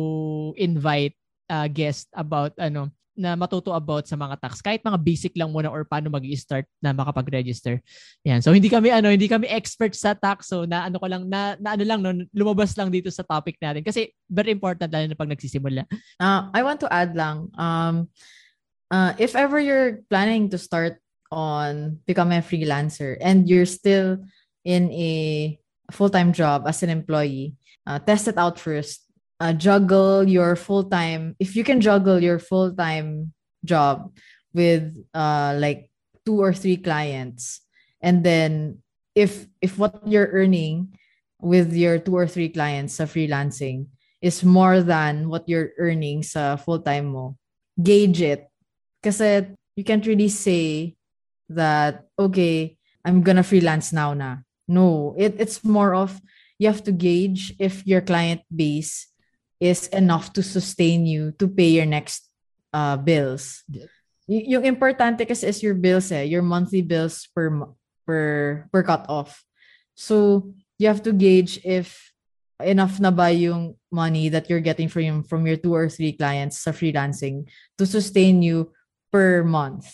[0.60, 1.16] invite
[1.48, 5.68] uh, guest about ano na matuto about sa mga tax kahit mga basic lang muna
[5.68, 7.80] or paano magi-start na makapag-register.
[8.24, 8.40] Yan.
[8.40, 10.48] So hindi kami ano, hindi kami expert sa tax.
[10.48, 13.60] So na ano ko lang na, na ano lang no, lumabas lang dito sa topic
[13.60, 15.84] natin kasi very important lalo na pag nagsisimula.
[16.16, 18.08] Uh, I want to add lang um
[18.88, 20.96] uh, if ever you're planning to start
[21.32, 24.20] on becoming a freelancer and you're still
[24.64, 25.12] in a
[25.90, 29.01] full-time job as an employee, uh, test it out first
[29.42, 33.34] uh, juggle your full time if you can juggle your full time
[33.66, 34.14] job
[34.54, 35.90] with uh like
[36.22, 37.66] two or three clients
[37.98, 38.78] and then
[39.14, 40.94] if if what you're earning
[41.42, 43.90] with your two or three clients sa freelancing
[44.22, 47.34] is more than what you're earning sa full time mo
[47.82, 48.46] gauge it.
[49.02, 50.94] Kasi you can't really say
[51.50, 54.40] that okay i'm gonna freelance now na.
[54.70, 56.22] No it, it's more of
[56.56, 59.11] you have to gauge if your client base
[59.62, 62.26] is enough to sustain you to pay your next
[62.74, 63.62] uh, bills.
[63.70, 63.86] Yeah.
[64.26, 67.46] Y- yung importante kasi is your bills eh, your monthly bills per
[68.02, 69.46] per per cut off.
[69.94, 70.50] So
[70.82, 71.94] you have to gauge if
[72.58, 76.66] enough na ba yung money that you're getting from from your two or three clients
[76.66, 77.46] sa freelancing
[77.78, 78.74] to sustain you
[79.14, 79.86] per month.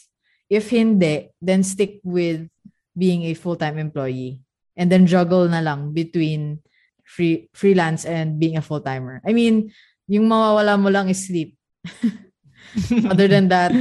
[0.48, 2.48] If hindi, then stick with
[2.96, 4.40] being a full-time employee
[4.80, 6.64] and then juggle na lang between
[7.08, 9.24] free freelance and being a full-timer.
[9.24, 9.72] I mean,
[10.04, 11.56] yung mawawala mo lang is sleep.
[13.08, 13.72] Other than that,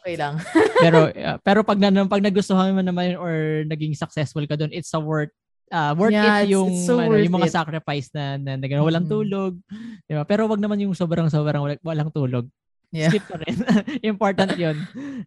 [0.00, 0.40] okay lang.
[0.84, 4.92] pero uh, pero pag na, pag nagustuhan mo naman or naging successful ka doon, it's
[4.96, 5.32] a worth
[5.68, 7.54] uh, worth yeah, it yung it's, so ano, yung mga it.
[7.54, 9.12] sacrifice na, na, na walang mm-hmm.
[9.12, 9.52] tulog,
[10.08, 10.24] 'di ba?
[10.24, 12.48] Pero wag naman yung sobrang sobrang walang, walang tulog.
[12.90, 13.12] Yeah.
[13.12, 13.54] Skip pa rin.
[14.12, 14.76] Important 'yon.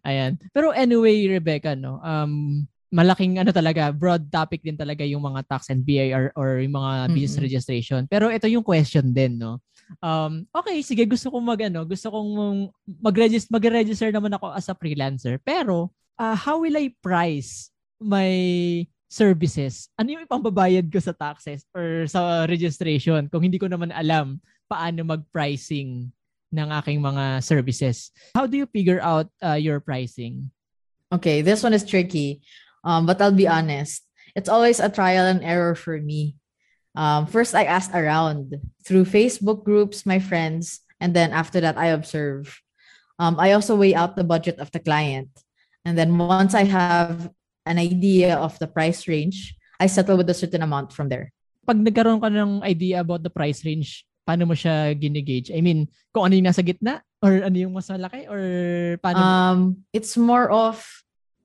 [0.04, 0.36] Ayan.
[0.50, 2.02] Pero anyway, Rebecca, no.
[2.02, 6.78] Um malaking ano talaga, broad topic din talaga yung mga tax and BIR or yung
[6.78, 7.14] mga mm-hmm.
[7.18, 8.06] business registration.
[8.06, 9.58] Pero ito yung question din, no?
[9.98, 12.30] Um, okay, sige, gusto kong mag, ano, gusto kong
[13.02, 15.42] mag-register, mag-register naman ako as a freelancer.
[15.42, 15.90] Pero,
[16.22, 18.30] uh, how will I price my
[19.10, 19.90] services?
[19.98, 24.38] Ano yung ipambabayad ko sa taxes or sa registration kung hindi ko naman alam
[24.70, 26.14] paano mag-pricing
[26.54, 28.14] ng aking mga services?
[28.38, 30.46] How do you figure out uh, your pricing?
[31.14, 32.42] Okay, this one is tricky.
[32.84, 34.04] Um, but I'll be honest,
[34.36, 36.36] it's always a trial and error for me.
[36.94, 38.54] Um, first, I asked around
[38.86, 42.60] through Facebook groups, my friends, and then after that, I observe.
[43.18, 45.30] Um, I also weigh out the budget of the client.
[45.84, 47.30] And then once I have
[47.66, 51.32] an idea of the price range, I settle with a certain amount from there.
[51.66, 55.50] Pag nagkaroon ka ng idea about the price range, paano mo siya ginigage?
[55.50, 58.42] I mean, kung ano yung nasa gitna or ano yung mas malaki or
[59.00, 59.18] paano?
[59.18, 59.58] Um,
[59.92, 60.84] it's more of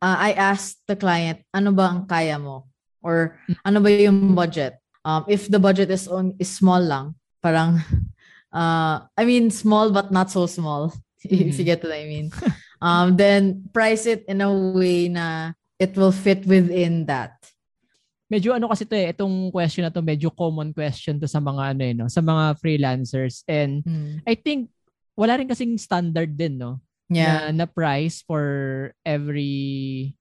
[0.01, 2.67] uh, I asked the client, ano ba ang kaya mo?
[2.99, 4.79] Or ano ba yung budget?
[5.03, 7.79] Um, if the budget is on is small lang, parang
[8.51, 10.91] uh, I mean small but not so small.
[11.19, 11.51] Mm-hmm.
[11.51, 12.31] if you get what I mean.
[12.79, 17.35] um, then price it in a way na it will fit within that.
[18.31, 21.75] Medyo ano kasi to eh, itong question na to medyo common question to sa mga
[21.75, 24.23] ano eh, no, sa mga freelancers and mm.
[24.23, 24.71] I think
[25.19, 26.79] wala rin kasing standard din no
[27.09, 27.49] yeah.
[27.49, 30.13] na, na price for every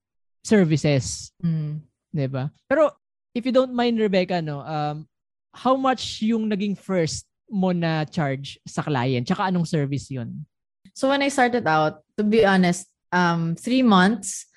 [0.42, 1.30] services.
[1.44, 1.84] Mm.
[2.10, 2.48] 'Di ba?
[2.66, 2.90] Pero
[3.36, 5.04] if you don't mind Rebecca no, um
[5.52, 9.28] how much yung naging first mo na charge sa client?
[9.28, 10.48] Tsaka anong service 'yon?
[10.96, 14.48] So when I started out, to be honest, um three months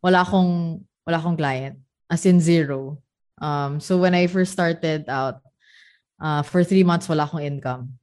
[0.00, 1.76] wala akong wala akong client
[2.06, 3.02] as in zero.
[3.42, 5.42] Um so when I first started out,
[6.22, 7.98] uh for three months wala akong income.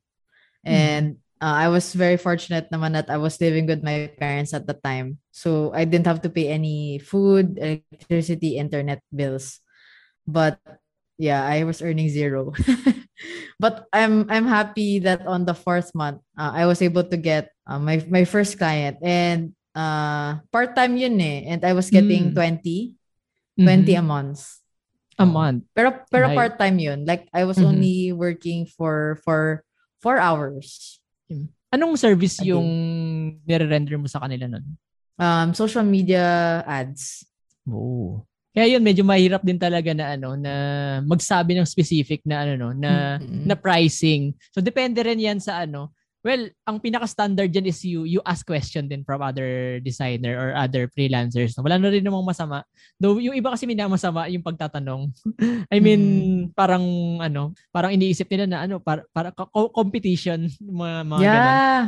[0.68, 0.76] Hmm.
[0.76, 4.54] And mm uh, I was very fortunate naman that I was living with my parents
[4.54, 5.20] at the time.
[5.32, 9.60] So I didn't have to pay any food, electricity, internet bills.
[10.28, 10.60] but
[11.18, 12.54] yeah, I was earning zero.
[13.60, 17.52] but I'm I'm happy that on the fourth month, uh, I was able to get
[17.68, 22.36] uh, my my first client and uh part-time yun eh and I was getting Mm.
[22.36, 22.98] 20
[23.62, 24.00] 20 Mhm.
[24.00, 24.42] a month.
[25.20, 25.66] A month.
[25.74, 26.38] Pero pero Right.
[26.38, 27.06] part-time yun.
[27.06, 27.66] Like I was Mhm.
[27.66, 29.64] only working for for
[30.02, 31.00] 4 hours.
[31.68, 32.68] Anong service yung
[33.44, 34.66] nire-render mo sa kanila nun?
[35.18, 36.24] Um social media
[36.64, 37.26] ads.
[37.68, 38.24] Oo.
[38.58, 40.54] Kaya yun, medyo mahirap din talaga na ano, na
[41.06, 43.46] magsabi ng specific na ano no, na Mm-mm.
[43.46, 44.34] na pricing.
[44.50, 45.94] So depende rin 'yan sa ano.
[46.28, 50.92] Well, ang pinaka-standard dyan is you you ask question din from other designer or other
[50.92, 51.56] freelancers.
[51.56, 52.68] Wala na rin namang masama.
[53.00, 55.08] Though yung iba kasi minamasama yung pagtatanong.
[55.74, 56.04] I mean,
[56.52, 56.84] parang
[57.24, 61.56] ano, parang iniisip nila na ano, para para co- competition mga mga ganun.
[61.56, 61.82] yeah.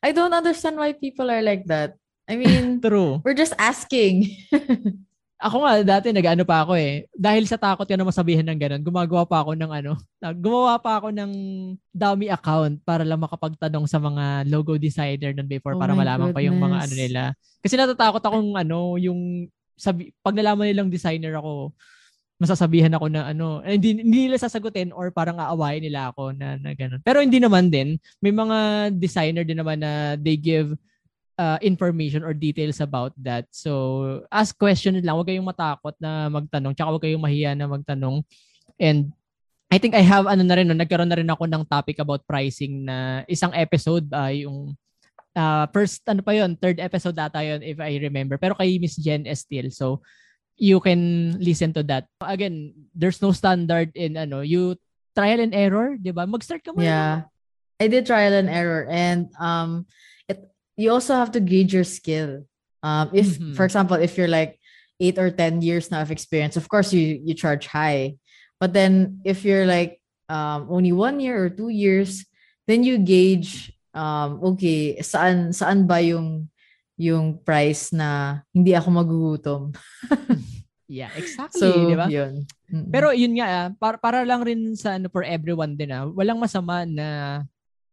[0.00, 2.00] I don't understand why people are like that.
[2.24, 3.20] I mean, True.
[3.20, 4.32] we're just asking.
[5.44, 7.04] Ako nga dati nag-ano pa ako eh.
[7.12, 9.92] Dahil sa takot ka na masabihan ng ganun, gumagawa pa ako ng ano,
[10.44, 11.32] gumawa pa ako ng
[11.92, 16.40] dummy account para lang makapagtanong sa mga logo designer nun before Oh para malaman pa
[16.40, 17.02] yung mga ano goodness.
[17.12, 17.22] nila.
[17.60, 19.44] Kasi natatakot akong ano, yung
[19.76, 21.76] sabi, pag nalaman nilang designer ako,
[22.40, 26.56] masasabihan ako na ano, eh, hindi, hindi nila sasagutin or parang aawayin nila ako na,
[26.56, 27.04] na ganun.
[27.04, 28.00] Pero hindi naman din.
[28.24, 30.72] May mga designer din naman na they give
[31.38, 33.46] uh, information or details about that.
[33.50, 35.14] So, ask questions lang.
[35.16, 36.74] Huwag kayong matakot na magtanong.
[36.74, 38.22] Tsaka huwag kayong mahiya na magtanong.
[38.78, 39.12] And
[39.70, 42.22] I think I have ano na rin, no, nagkaroon na rin ako ng topic about
[42.26, 44.78] pricing na isang episode, uh, yung
[45.34, 48.38] uh, first, ano pa yon third episode data yon if I remember.
[48.38, 49.74] Pero kay Miss Jen Estil.
[49.74, 50.02] So,
[50.54, 52.06] you can listen to that.
[52.22, 54.78] Again, there's no standard in ano, you
[55.14, 56.26] trial and error, di ba?
[56.26, 56.86] Mag-start ka muna.
[56.86, 57.16] Yeah.
[57.82, 59.90] I did trial and error and um
[60.76, 62.44] you also have to gauge your skill.
[62.84, 63.54] Um if Mhm.
[63.56, 64.58] for example if you're like
[65.00, 68.16] 8 or 10 years now of experience, of course you you charge high.
[68.62, 69.98] But then if you're like
[70.30, 72.24] um only 1 year or 2 years,
[72.70, 76.48] then you gauge um okay, saan saan ba yung
[76.94, 79.62] yung price na hindi ako magugutom.
[80.84, 82.06] Yeah, exactly, So, di ba?
[82.12, 82.44] yun.
[82.68, 82.92] Mm-mm.
[82.92, 86.36] Pero yun nga, ah, para, para lang rin sa ano for everyone din ah, walang
[86.36, 87.40] masama na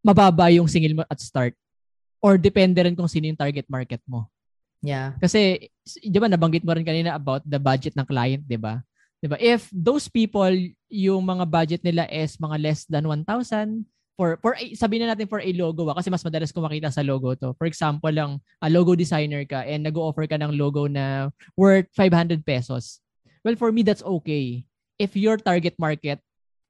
[0.04, 1.56] mababa yung singil mo at start.
[2.22, 4.30] Or depende rin kung sino yung target market mo.
[4.86, 5.18] yeah.
[5.18, 5.74] Kasi,
[6.06, 8.86] di ba, nabanggit mo rin kanina about the budget ng client, di ba?
[9.18, 9.38] Di ba?
[9.42, 10.54] If those people,
[10.90, 13.86] yung mga budget nila is mga less than 1,000,
[14.22, 17.02] for, for sabihin na natin for a logo, ah, kasi mas madalas ko makita sa
[17.02, 17.58] logo to.
[17.58, 22.46] For example lang, a logo designer ka and nag-offer ka ng logo na worth 500
[22.46, 23.02] pesos.
[23.42, 24.70] Well, for me, that's okay.
[25.02, 26.22] If your target market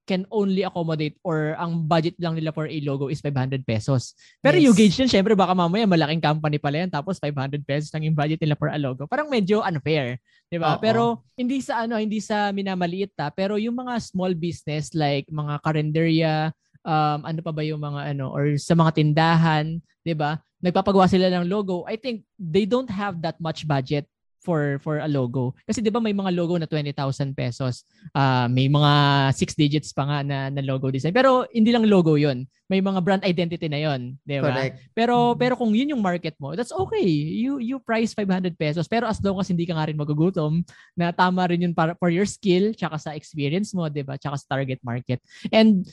[0.09, 4.17] can only accommodate or ang budget lang nila for a logo is 500 pesos.
[4.41, 4.65] Pero Yes.
[4.65, 8.17] you gauge yun, syempre baka mamaya malaking company pala yan tapos 500 pesos lang yung
[8.17, 9.05] budget nila for a logo.
[9.05, 10.17] Parang medyo unfair,
[10.49, 10.75] 'di ba?
[10.81, 15.61] Pero hindi sa ano, hindi sa minamaliit ta, pero yung mga small business like mga
[15.61, 16.33] karinderya,
[16.81, 20.41] um ano pa ba yung mga ano or sa mga tindahan, 'di ba?
[20.61, 21.85] Nagpapagawa sila ng logo.
[21.89, 24.05] I think they don't have that much budget
[24.41, 25.53] for for a logo.
[25.69, 27.85] Kasi 'di ba may mga logo na 20,000 pesos.
[28.11, 28.91] Ah, may mga
[29.37, 31.13] six digits pa nga na, na logo design.
[31.13, 32.43] Pero hindi lang logo 'yon.
[32.65, 34.49] May mga brand identity na 'yon, 'di ba?
[34.49, 34.75] Correct.
[34.97, 35.37] Pero Mm.
[35.37, 37.05] pero kung yun yung market mo, that's okay.
[37.05, 38.89] You you price 500 pesos.
[38.89, 40.65] Pero as long as hindi ka nga rin magugutom,
[40.97, 44.17] na tama rin yun para for your skill, tsaka sa experience mo, 'di ba?
[44.17, 45.21] Tsaka sa target market.
[45.53, 45.85] And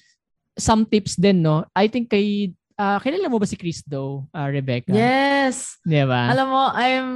[0.57, 1.69] some tips din, no?
[1.77, 4.95] I think kay ah kilala mo ba si Chris Do, ah, Rebecca?
[4.95, 5.77] Yes.
[5.85, 6.33] 'Di ba?
[6.33, 7.09] Alam mo, I'm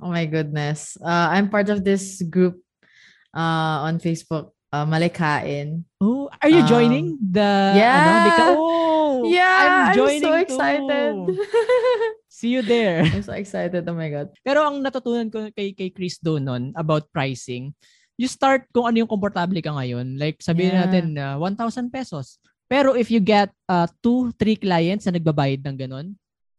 [0.00, 0.96] oh my goodness.
[0.98, 2.60] Uh, I'm part of this group
[3.34, 5.84] uh, on Facebook, uh, Malikain.
[6.00, 8.36] Oh, are you Um, joining the yeah.
[8.36, 10.42] ano, oh, yeah, I'm I'm, joining so too.
[10.42, 11.14] excited.
[12.36, 13.00] See you there.
[13.08, 13.88] I'm so excited.
[13.88, 14.28] Oh my god.
[14.44, 17.72] Pero ang natutunan ko kay kay Chris Do nun about pricing,
[18.20, 20.20] you start kung ano yung komportable ka ngayon.
[20.20, 20.84] Like sabihin Yeah.
[20.84, 22.36] natin na 1,000 pesos.
[22.68, 26.06] Pero if you get uh, two, three clients na nagbabayad ng ganun,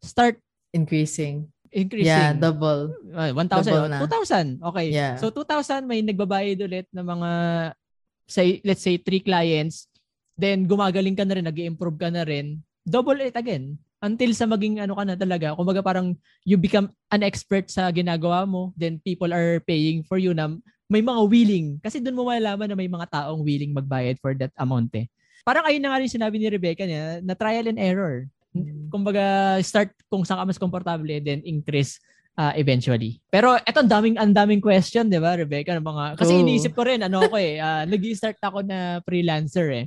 [0.02, 0.40] start
[0.76, 1.48] Increasing.
[1.72, 2.12] Increasing.
[2.12, 2.94] Yeah, double.
[3.12, 3.98] Uh, 1,000, double na.
[4.04, 4.62] 2,000.
[4.72, 4.86] Okay.
[4.92, 5.16] Yeah.
[5.16, 7.30] So 2,000 may nagbabayad ulit ng mga
[8.28, 9.88] say let's say three clients,
[10.36, 14.78] then gumagaling ka na rin, nag-improve ka na rin, double it again until sa maging
[14.78, 15.58] ano ka na talaga.
[15.58, 16.14] Kumbaga parang
[16.46, 20.54] you become an expert sa ginagawa mo, then people are paying for you na
[20.86, 21.66] may mga willing.
[21.82, 25.10] Kasi doon mo malalaman na may mga taong willing magbayad for that amount eh.
[25.42, 28.28] Parang ayun na nga rin sinabi ni Rebecca niya, na trial and error.
[28.88, 32.00] Kumbaga start kung saan ka mas komportable then increase
[32.38, 33.20] uh, eventually.
[33.28, 36.40] Pero eto ang daming ang daming question, 'di ba, Rebecca, ng mga kasi Oo.
[36.42, 39.86] iniisip ko rin ano ako eh, uh, nag-start ako na freelancer eh.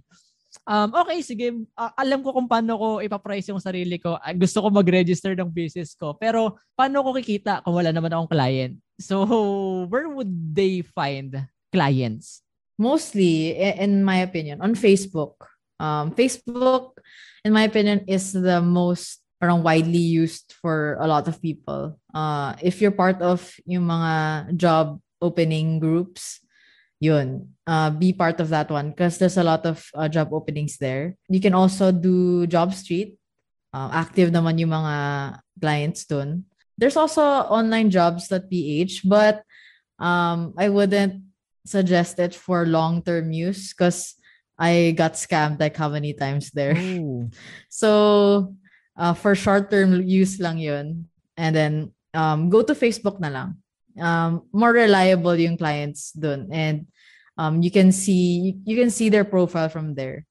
[0.68, 1.48] Um, okay, sige.
[1.80, 4.20] Ah, alam ko kung paano ko ipaprice yung sarili ko.
[4.20, 6.20] Ah, gusto ko mag-register ng business ko.
[6.20, 8.76] Pero paano ko kikita kung wala naman akong client?
[9.00, 9.24] So,
[9.92, 12.44] where would they find clients?
[12.82, 15.38] mostly, in my opinion, on Facebook.
[15.78, 16.98] Um, Facebook,
[17.44, 21.98] in my opinion, is the most parang widely used for a lot of people.
[22.14, 24.14] Uh, if you're part of yung mga
[24.58, 26.42] job opening groups,
[27.02, 30.78] yun, uh, be part of that one because there's a lot of uh, job openings
[30.78, 31.18] there.
[31.28, 33.18] You can also do Job Street.
[33.74, 34.96] Uh, active naman yung mga
[35.58, 36.46] clients dun.
[36.78, 39.42] There's also online jobs.ph, but
[39.98, 41.24] um, I wouldn't
[41.66, 44.21] suggest it for long-term use because
[44.62, 46.78] I got scammed like how many times there.
[47.70, 48.54] so
[48.94, 51.10] uh, for short-term use lang yun.
[51.36, 51.74] And then
[52.14, 53.50] um, go to Facebook na lang.
[53.98, 56.54] Um, more reliable yung clients dun.
[56.54, 56.86] And
[57.42, 60.30] um, you can see you can see their profile from there.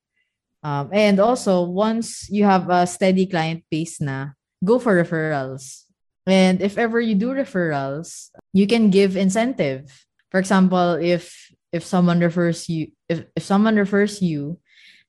[0.62, 5.88] Um, and also, once you have a steady client base na, go for referrals.
[6.26, 9.88] And if ever you do referrals, you can give incentive.
[10.30, 14.54] For example, if if someone refers you if, if someone refers you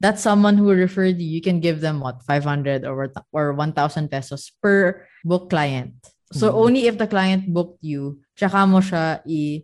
[0.02, 4.50] that someone who referred you you can give them what 500 or or 1000 pesos
[4.58, 5.94] per book client
[6.34, 6.64] so mm-hmm.
[6.66, 9.62] only if the client booked you tsaka mo siya i,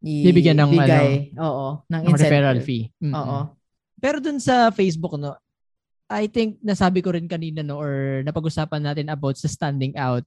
[0.00, 2.88] i bibigyan ng bigay, ano, oo, ng, ng referral fee.
[3.04, 3.12] Mm-hmm.
[3.12, 3.38] Oo.
[4.00, 5.36] Pero dun sa Facebook no,
[6.08, 10.24] I think nasabi ko rin kanina no or napag-usapan natin about sa standing out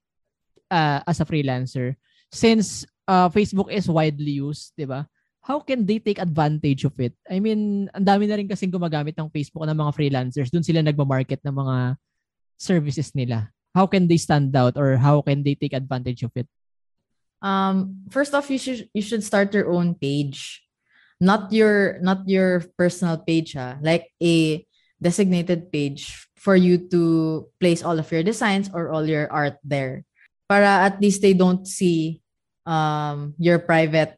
[0.70, 1.98] uh, as a freelancer
[2.30, 5.10] since uh, Facebook is widely used, 'di ba?
[5.48, 7.16] How can they take advantage of it?
[7.24, 10.52] I mean, ang dami na rin kasing gumagamit ng Facebook ng mga freelancers.
[10.52, 11.96] Doon sila nagma-market ng mga
[12.60, 13.48] services nila.
[13.72, 16.52] How can they stand out or how can they take advantage of it?
[17.40, 20.68] Um, first off, you should you should start your own page.
[21.24, 23.80] Not your not your personal page, ha?
[23.80, 24.68] like a
[25.00, 30.04] designated page for you to place all of your designs or all your art there.
[30.50, 32.20] Para at least they don't see
[32.66, 34.18] um, your private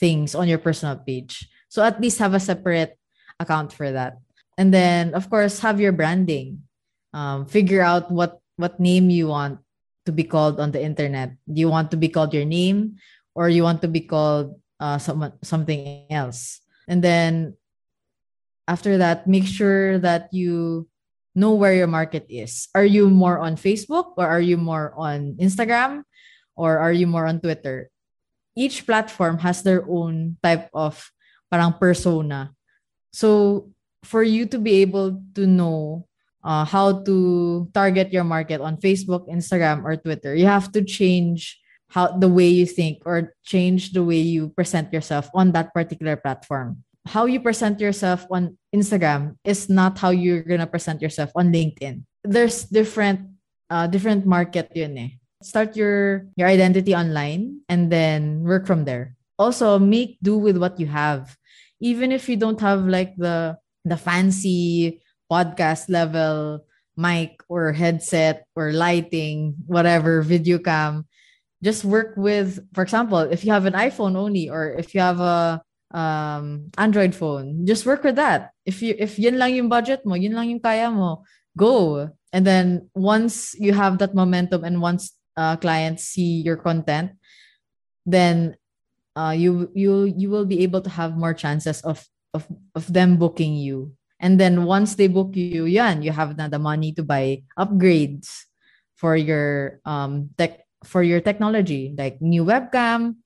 [0.00, 1.46] things on your personal page.
[1.68, 2.98] So at least have a separate
[3.38, 4.18] account for that.
[4.58, 6.64] And then of course have your branding.
[7.12, 9.58] Um, figure out what what name you want
[10.06, 11.36] to be called on the internet.
[11.46, 12.98] Do you want to be called your name
[13.34, 16.60] or you want to be called uh, some, something else?
[16.88, 17.56] And then
[18.68, 20.88] after that, make sure that you
[21.34, 22.68] know where your market is.
[22.74, 26.04] Are you more on Facebook or are you more on Instagram
[26.56, 27.90] or are you more on Twitter?
[28.56, 31.10] Each platform has their own type of
[31.50, 32.52] parang persona.
[33.12, 33.70] So
[34.04, 36.06] for you to be able to know
[36.42, 41.58] uh, how to target your market on Facebook, Instagram, or Twitter, you have to change
[41.90, 46.16] how the way you think or change the way you present yourself on that particular
[46.16, 46.82] platform.
[47.06, 52.04] How you present yourself on Instagram is not how you're gonna present yourself on LinkedIn.
[52.22, 53.26] There's different
[53.70, 55.10] uh, different market yun eh.
[55.42, 59.16] Start your your identity online and then work from there.
[59.40, 61.36] Also, make do with what you have.
[61.80, 63.56] Even if you don't have like the
[63.88, 65.00] the fancy
[65.32, 66.60] podcast level
[67.00, 71.08] mic or headset or lighting, whatever, video cam,
[71.62, 75.20] just work with, for example, if you have an iPhone only or if you have
[75.20, 78.52] a um, Android phone, just work with that.
[78.64, 81.24] If you if yun lang yung budget mo, yun lang yung kaya mo,
[81.56, 82.08] go.
[82.32, 87.12] And then once you have that momentum and once uh, clients see your content,
[88.06, 88.56] then
[89.16, 93.16] uh, you you you will be able to have more chances of of of them
[93.16, 93.92] booking you.
[94.20, 98.28] And then once they book you, yan, you have na the money to buy upgrades
[99.00, 103.20] for your um tech for your technology, like new webcam,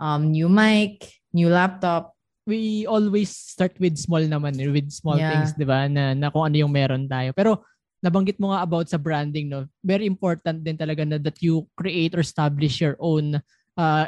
[0.00, 2.16] um, new mic, new laptop.
[2.48, 5.36] We always start with small naman, eh, with small yeah.
[5.36, 5.84] things, di ba?
[5.84, 7.36] Na, na kung ano yung meron tayo.
[7.36, 7.60] Pero
[7.98, 9.66] nabanggit mo nga about sa branding, no?
[9.82, 13.42] Very important din talaga na that you create or establish your own
[13.74, 14.06] uh,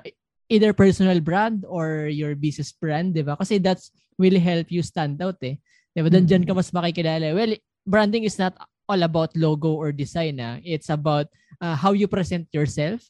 [0.50, 3.35] either personal brand or your business brand, di ba?
[3.38, 5.59] Kasi that's will help you stand out eh.
[5.94, 6.11] Di ba?
[6.11, 6.46] Mm-hmm.
[6.46, 7.35] ka mas makikilala.
[7.35, 7.55] Well,
[7.87, 8.55] branding is not
[8.87, 10.38] all about logo or design.
[10.38, 10.59] Ah.
[10.62, 11.26] It's about
[11.59, 13.03] uh, how you present yourself.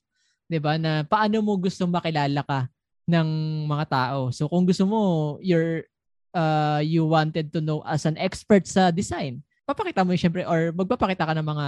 [0.49, 0.81] Di ba?
[0.81, 2.69] Na paano mo gusto makilala ka
[3.05, 3.29] ng
[3.69, 4.33] mga tao.
[4.33, 5.01] So kung gusto mo,
[5.45, 5.85] you're,
[6.33, 11.31] uh, you wanted to know as an expert sa design papakita mo syempre or magpapakita
[11.31, 11.67] ka ng mga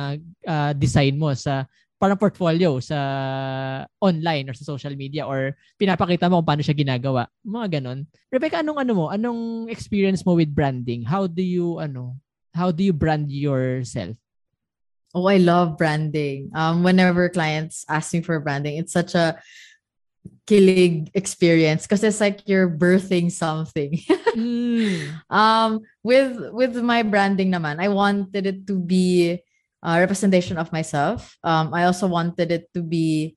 [0.51, 1.63] uh, design mo sa
[2.03, 2.99] parang portfolio sa
[4.03, 7.31] online or sa social media or pinapakita mo kung paano siya ginagawa.
[7.47, 8.03] Mga ganon.
[8.27, 9.07] Rebecca, anong ano mo?
[9.07, 11.07] Anong experience mo with branding?
[11.07, 12.19] How do you ano?
[12.51, 14.19] How do you brand yourself?
[15.15, 16.51] Oh, I love branding.
[16.59, 19.39] Um, whenever clients ask me for branding, it's such a
[20.47, 23.99] kilig experience because it's like you're birthing something.
[24.37, 25.15] mm.
[25.31, 29.39] Um with with my branding naman, I wanted it to be
[29.83, 31.37] a representation of myself.
[31.43, 33.37] Um I also wanted it to be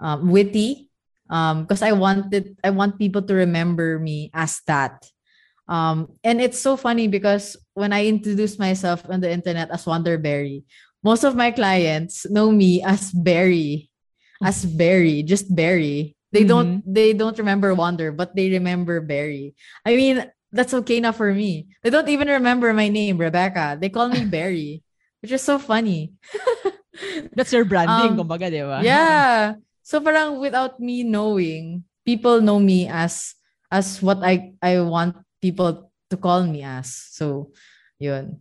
[0.00, 0.88] um, witty
[1.28, 5.04] um because I wanted I want people to remember me as that.
[5.70, 10.64] Um, and it's so funny because when I introduce myself on the internet as Wonderberry,
[11.04, 13.89] most of my clients know me as Berry,
[14.42, 16.16] as Barry, just Barry.
[16.32, 19.54] They don't they don't remember Wonder, but they remember Barry.
[19.84, 20.22] I mean,
[20.52, 21.66] that's okay now for me.
[21.82, 23.74] They don't even remember my name, Rebecca.
[23.80, 24.82] They call me Barry,
[25.22, 26.14] which is so funny.
[27.34, 28.80] That's your branding, Um, kumbaga, di ba?
[28.84, 29.54] yeah.
[29.82, 33.34] So parang without me knowing, people know me as
[33.74, 36.94] as what I I want people to call me as.
[37.10, 37.50] So,
[37.98, 38.38] yun.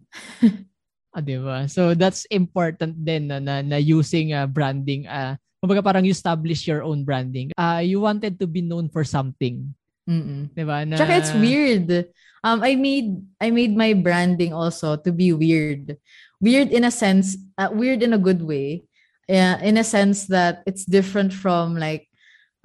[1.10, 1.66] Ah, di ba?
[1.66, 5.10] So that's important then na, na, na using uh, branding.
[5.10, 7.51] Uh, kumbaga parang you establish your own branding.
[7.60, 9.76] Uh, you wanted to be known for something.
[10.10, 10.49] Mm-mm.
[10.55, 10.66] Di?
[10.66, 12.10] Na, Tsaka it's weird.
[12.41, 15.99] Um, I made I made my branding also to be weird.
[16.41, 18.88] Weird in a sense, uh, weird in a good way.
[19.30, 22.10] Yeah, in a sense that it's different from like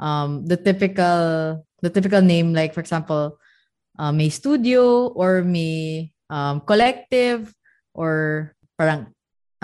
[0.01, 3.37] um the typical the typical name like for example,
[3.99, 7.53] uh, may studio or may um collective
[7.93, 9.14] or parang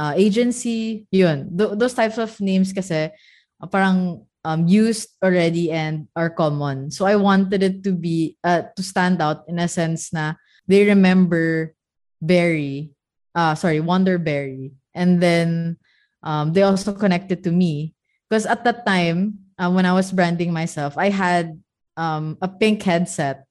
[0.00, 1.04] uh, agency.
[1.12, 1.52] Yun.
[1.52, 3.12] Th- those types of names kasi
[3.60, 6.88] uh, parang um, used already and are common.
[6.88, 10.88] So I wanted it to be uh, to stand out in a sense na they
[10.88, 11.76] remember
[12.20, 12.92] Berry,
[13.34, 14.72] uh sorry, Wonder Wonderberry.
[14.94, 15.76] And then
[16.22, 17.94] um they also connected to me
[18.28, 21.60] because at that time uh, when I was branding myself, I had
[21.96, 23.44] um a pink headset.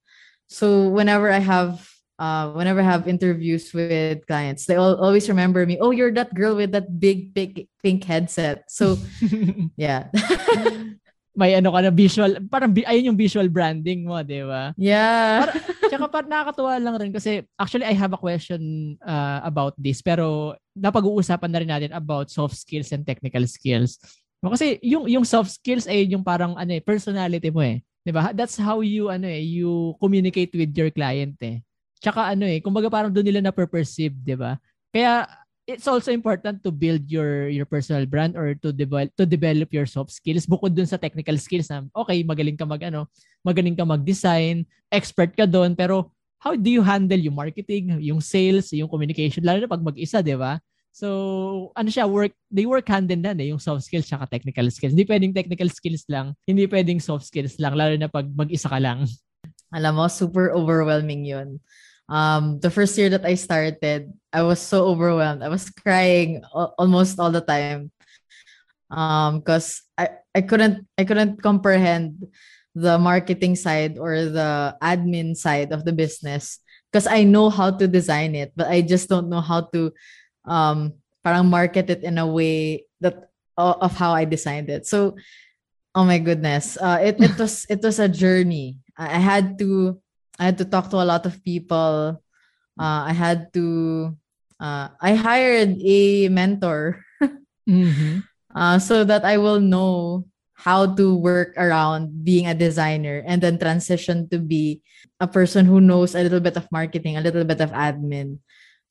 [0.49, 1.85] So whenever I have
[2.19, 5.79] uh, whenever I have interviews with clients, they all, always remember me.
[5.79, 8.67] Oh, you're that girl with that big pink pink headset.
[8.67, 8.99] So
[9.79, 10.11] yeah,
[11.39, 14.75] may ano ka na visual, parang bi- ayun yung visual branding mo, di ba?
[14.75, 15.47] yeah.
[15.87, 20.53] Tsaka pa nakakatuwa lang rin kasi actually I have a question uh, about this pero
[20.75, 23.97] napag-uusapan na rin natin about soft skills and technical skills.
[24.39, 27.81] Kasi yung yung soft skills ay yung parang ano eh personality mo eh.
[28.03, 28.31] 'Di ba?
[28.31, 31.63] That's how you ano eh you communicate with your client eh.
[31.99, 34.55] Tsaka ano eh kumbaga parang doon nila na perceive, 'di ba?
[34.95, 35.27] Kaya
[35.69, 39.85] it's also important to build your your personal brand or to develop to develop your
[39.85, 43.05] soft skills bukod dun sa technical skills na okay magaling ka mag ano
[43.45, 46.09] magaling ka mag-design expert ka doon pero
[46.41, 50.33] how do you handle yung marketing yung sales yung communication lalo na pag mag-isa di
[50.33, 50.57] ba
[50.89, 54.65] so ano siya work they work hand in hand eh yung soft skills saka technical
[54.73, 58.65] skills hindi pwedeng technical skills lang hindi pwedeng soft skills lang lalo na pag mag-isa
[58.65, 59.05] ka lang
[59.69, 61.61] Alam mo, super overwhelming yun.
[62.09, 65.45] Um, the first year that I started, I was so overwhelmed.
[65.45, 67.91] I was crying almost all the time.
[68.89, 72.25] Um, because I, I couldn't I couldn't comprehend
[72.73, 76.57] the marketing side or the admin side of the business
[76.89, 79.93] because I know how to design it, but I just don't know how to
[80.49, 84.87] um parang market it in a way that of how I designed it.
[84.87, 85.13] So
[85.93, 86.73] oh my goodness.
[86.81, 88.81] Uh it, it was it was a journey.
[88.97, 90.01] I I had to
[90.39, 92.23] I had to talk to a lot of people.
[92.79, 94.15] Uh, I had to
[94.59, 97.03] uh, I hired a mentor
[97.69, 98.23] Mhm.
[98.55, 100.25] uh, so that I will know
[100.55, 104.81] how to work around being a designer and then transition to be
[105.19, 108.39] a person who knows a little bit of marketing, a little bit of admin.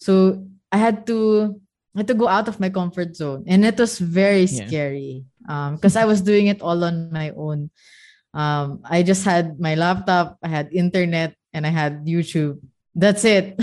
[0.00, 1.56] So I had to
[1.96, 5.24] I had to go out of my comfort zone and it was very scary
[5.74, 7.72] because I was doing it all on my own.
[8.36, 12.60] Um, I just had my laptop, I had internet, and I had YouTube.
[12.94, 13.60] That's it.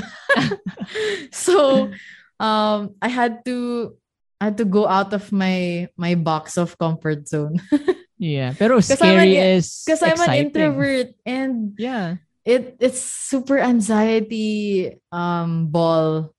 [1.31, 1.91] so
[2.39, 3.95] um, I had to
[4.39, 7.61] I had to go out of my my box of comfort zone.
[8.15, 12.15] Yeah pero scary an- is because I'm an introvert and yeah.
[12.47, 16.31] it it's super anxiety um ball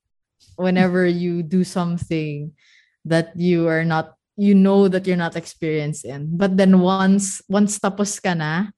[0.57, 2.57] whenever you do something
[3.05, 6.37] that you are not you know that you're not experienced in.
[6.37, 8.73] But then once once tapos ka na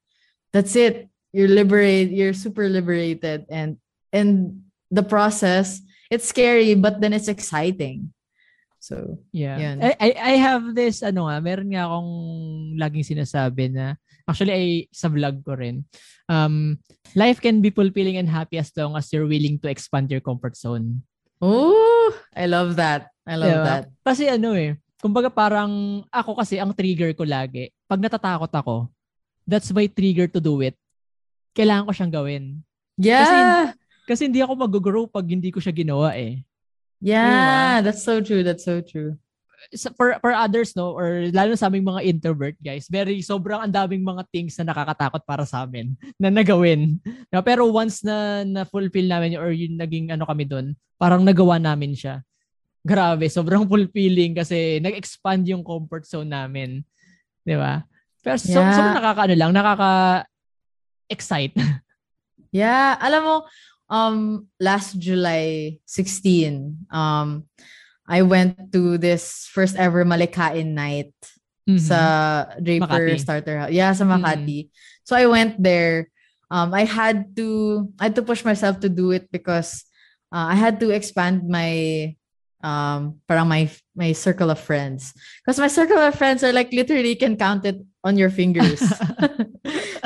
[0.51, 3.77] that's it you're liberated you're super liberated and
[4.13, 8.13] and the process it's scary but then it's exciting
[8.79, 9.59] so Yeah.
[9.59, 9.77] Yan.
[9.83, 12.13] I, I, I have this, ano nga, meron nga akong
[12.79, 15.83] laging sinasabi na, actually, ay, sa vlog ko rin.
[16.31, 16.79] Um,
[17.19, 20.57] life can be fulfilling and happy as long as you're willing to expand your comfort
[20.57, 21.03] zone.
[21.39, 23.67] oh i love that i love Diba?
[23.67, 28.91] that Kasi ano eh, kumbaga parang, ako kasi, ang trigger ko lagi, pag natatakot ako,
[29.47, 30.75] that's my trigger to do it.
[31.53, 32.45] Kailangan ko siyang gawin.
[32.97, 33.73] yeah.
[34.05, 36.41] Kasi hindi ako mag-grow pag hindi ko siya ginawa eh.
[36.99, 39.15] yeah that's so true that's so true.
[39.75, 43.75] Sa- for for others no or lalo sa aming mga introvert guys very sobrang ang
[43.75, 45.93] daming mga things na nakakatakot para sa amin
[46.23, 46.97] na nagawin.
[47.29, 51.59] No, pero once na na fulfill namin or yung naging ano kami doon parang nagawa
[51.59, 52.23] namin siya.
[52.83, 56.81] Grabe sobrang fulfilling kasi nag-expand yung comfort zone namin.
[57.45, 57.83] Di ba?
[58.25, 58.73] Pero so, Yeah.
[58.75, 59.91] sobrang nakakaano lang nakaka
[61.11, 61.57] excite
[62.53, 63.37] Yeah, alam mo,
[63.93, 67.45] um, last July 16, um,
[68.09, 71.13] I went to this first ever Malikain night
[71.69, 71.77] Mhm.
[71.77, 72.01] sa
[72.57, 73.21] Draper Makati.
[73.21, 73.73] Starter House.
[73.77, 74.73] Yeah, sa Makati.
[75.05, 76.09] So I went there.
[76.49, 79.85] Um, I had to I had to push myself to do it because
[80.33, 82.17] uh, I had to expand my
[82.65, 85.13] um parang my my circle of friends.
[85.45, 88.81] Because my circle of friends are like literally you can count it on your fingers.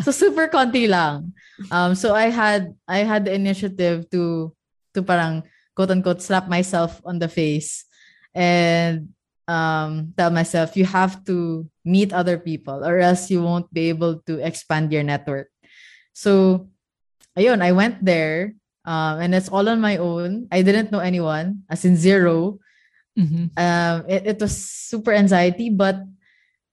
[0.02, 1.32] so super konti lang.
[1.70, 4.52] Um, so I had I had the initiative to
[4.94, 5.42] to parang
[5.76, 7.84] quote unquote slap myself on the face
[8.34, 9.08] and
[9.48, 14.20] um tell myself you have to meet other people or else you won't be able
[14.26, 15.48] to expand your network.
[16.12, 16.66] So
[17.38, 18.54] ayun, I went there
[18.84, 20.48] um and it's all on my own.
[20.50, 22.58] I didn't know anyone, as in zero
[23.12, 23.52] Mhm.
[23.60, 26.00] um it, it was super anxiety but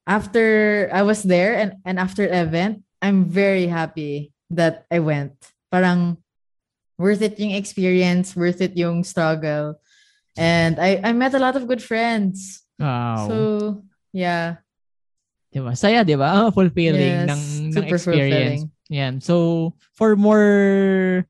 [0.10, 5.38] after i was there and and after the event i'm very happy that i went
[5.70, 6.18] parang
[6.97, 9.78] worth it yung experience worth it yung struggle
[10.36, 13.28] and i i met a lot of good friends Wow.
[13.30, 13.36] so
[14.12, 14.60] yeah
[15.49, 15.74] Diba?
[15.74, 16.45] Saya, di ba?
[16.45, 18.30] Ah, fulfilling yes, ng, ng super experience.
[18.30, 18.62] fulfilling.
[18.93, 19.14] Yan.
[19.18, 21.26] So, for more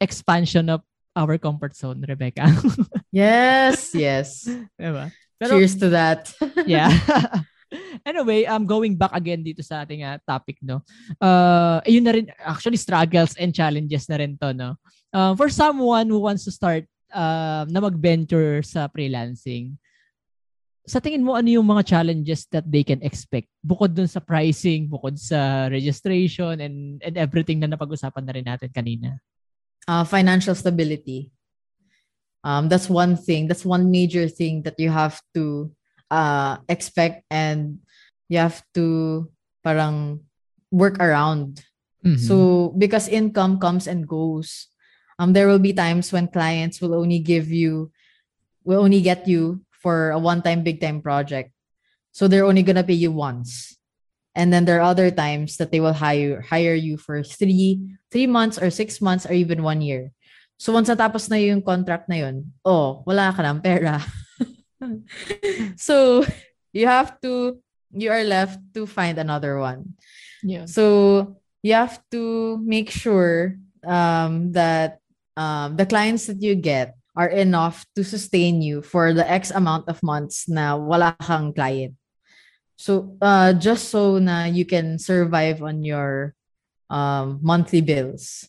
[0.00, 0.80] expansion of
[1.12, 2.48] our comfort zone, Rebecca.
[3.12, 4.48] yes yes
[4.80, 5.12] diba?
[5.36, 6.32] Pero, cheers to that
[6.64, 6.88] yeah.
[8.08, 10.80] anyway, um, going back again dito sa ating ah, topic, no?
[11.20, 14.76] Uh, ayun na rin, actually, struggles and challenges na rin to, no?
[15.12, 19.76] Uh, for someone who wants to start uh, na mag-venture sa freelancing,
[20.88, 23.52] sa tingin mo, ano yung mga challenges that they can expect?
[23.60, 28.72] Bukod dun sa pricing, bukod sa registration, and, and everything na napag-usapan na rin natin
[28.72, 29.20] kanina.
[29.88, 31.32] uh, financial stability.
[32.44, 33.48] Um, that's one thing.
[33.48, 35.72] That's one major thing that you have to
[36.10, 37.78] uh, expect and
[38.28, 39.28] you have to
[39.64, 40.20] parang
[40.70, 41.64] work around.
[42.04, 42.18] Mhm.
[42.18, 42.36] So
[42.76, 44.68] because income comes and goes,
[45.18, 47.90] um, there will be times when clients will only give you,
[48.64, 51.50] will only get you for a one-time big-time project.
[52.12, 53.76] So they're only gonna pay you once.
[54.34, 57.82] And then there are other times that they will hire hire you for three
[58.12, 60.14] three months or six months or even one year.
[60.58, 63.98] So once natapos na yung contract na yun, oh, wala ka ng pera.
[65.76, 66.24] so
[66.72, 67.58] you have to
[67.92, 69.96] you are left to find another one.
[70.42, 70.66] yeah.
[70.66, 75.00] So you have to make sure um, that
[75.36, 79.88] um, the clients that you get are enough to sustain you for the X amount
[79.88, 81.94] of months na wala kang client.
[82.76, 86.34] So uh, just so na you can survive on your
[86.90, 88.46] um, monthly bills.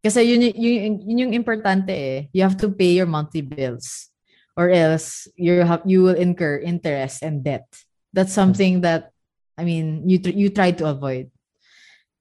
[0.00, 2.18] Kasi yun, yun, yun yung importante eh.
[2.32, 4.09] You have to pay your monthly bills
[4.56, 7.66] or else you have you will incur interest and debt.
[8.12, 9.14] That's something that
[9.58, 11.30] I mean you tr- you try to avoid.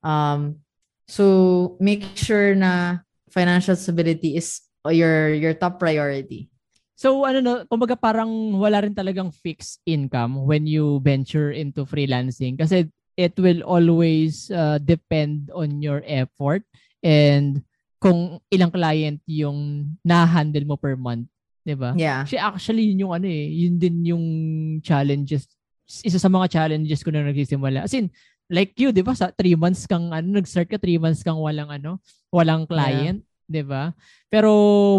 [0.03, 0.63] Um,
[1.09, 6.49] so make sure na financial stability is your your top priority.
[6.99, 12.59] So ano no, kumbaga parang wala rin talagang fixed income when you venture into freelancing
[12.59, 16.63] kasi it will always uh, depend on your effort
[17.03, 17.63] and
[17.99, 21.27] kung ilang client yung na-handle mo per month,
[21.69, 21.93] 'di ba?
[21.93, 22.25] Yeah.
[22.25, 24.25] Kasi actually yun yung ano eh, yun din yung
[24.81, 25.45] challenges
[25.89, 27.85] isa sa mga challenges ko na nagsisimula.
[27.85, 28.13] As in,
[28.49, 29.17] like you, 'di ba?
[29.17, 31.97] Sa 3 months kang ano, nag-start ka 3 months kang walang ano,
[32.29, 33.93] walang client, 'di ba?
[34.29, 34.49] Pero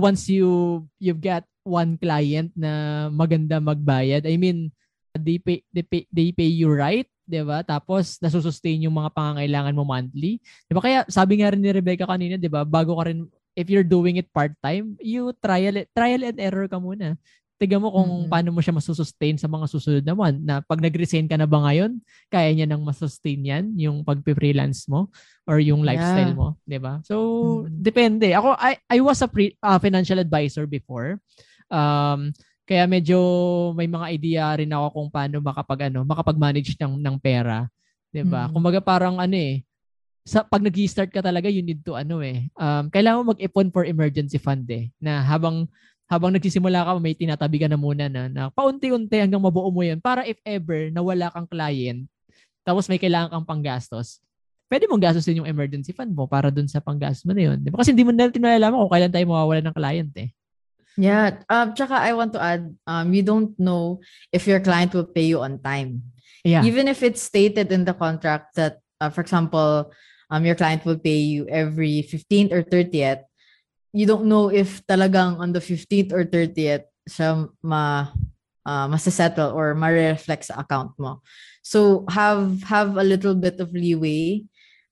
[0.02, 4.74] once you you've got one client na maganda magbayad, I mean,
[5.14, 7.62] they pay they pay, they pay you right, 'di ba?
[7.62, 10.42] Tapos nasusustain yung mga pangangailangan mo monthly.
[10.66, 10.82] 'Di ba?
[10.82, 12.66] Kaya sabi nga rin ni Rebecca kanina, 'di ba?
[12.66, 17.16] Bago ka rin if you're doing it part-time, you trial trial and error ka muna.
[17.60, 18.30] Tignan mo kung Mhm.
[18.32, 20.36] paano mo siya masusustain sa mga susunod na buwan.
[20.40, 22.00] Na pag nag-resign ka na ba ngayon,
[22.32, 25.12] kaya niya nang masustain yan, yung pag-freelance mo
[25.44, 26.36] or yung lifestyle Yeah.
[26.36, 27.04] mo, ba?
[27.04, 27.76] So, Mhm.
[27.76, 28.32] depende.
[28.32, 31.20] Ako I I was a pre, uh, financial advisor before.
[31.72, 32.32] Um
[32.68, 33.18] kaya medyo
[33.76, 37.68] may mga idea rin ako kung paano makapag ano, makapag-manage ng ng pera,
[38.14, 38.48] 'di ba?
[38.48, 38.54] Mhm.
[38.54, 39.64] Kumbaga parang ano eh,
[40.30, 43.82] sa pag nag-start ka talaga, you need to ano eh, um, kailangan mo mag-ipon for
[43.82, 45.66] emergency fund eh, na habang
[46.06, 49.98] habang nagsisimula ka, may tinatabi ka na muna na, na paunti-unti hanggang mabuo mo yan
[49.98, 52.06] para if ever na wala kang client,
[52.62, 54.22] tapos may kailangan kang panggastos,
[54.70, 57.58] pwede mong gastusin yung emergency fund mo para dun sa panggastos mo na yun.
[57.58, 57.82] Di ba?
[57.82, 60.30] Kasi hindi mo natin malalaman kung kailan tayo mawawala ng client eh.
[60.94, 61.42] Yeah.
[61.50, 63.98] Um, tsaka I want to add, um, you don't know
[64.30, 66.06] if your client will pay you on time.
[66.46, 66.62] Yeah.
[66.62, 69.90] Even if it's stated in the contract that, uh, for example,
[70.30, 73.26] um, your client will pay you every 15th or 30th,
[73.92, 78.14] you don't know if talagang on the 15th or 30th siya ma
[78.62, 81.18] uh, masa-settle or ma-reflect sa account mo.
[81.66, 84.46] So have have a little bit of leeway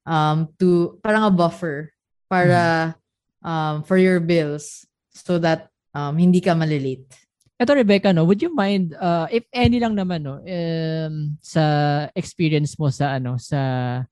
[0.09, 1.95] um to parang a buffer
[2.27, 2.97] para
[3.45, 4.85] um, for your bills
[5.15, 7.07] so that um, hindi ka malilate.
[7.59, 11.63] Ito Rebecca, no, would you mind uh, if any lang naman no um, sa
[12.15, 14.03] experience mo sa ano sa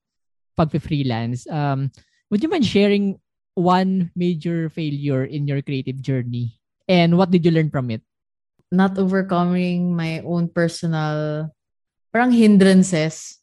[0.57, 1.93] pag-freelance, um,
[2.31, 3.21] would you mind sharing
[3.55, 6.57] one major failure in your creative journey
[6.89, 8.03] and what did you learn from it?
[8.71, 11.51] Not overcoming my own personal
[12.13, 13.39] parang hindrances.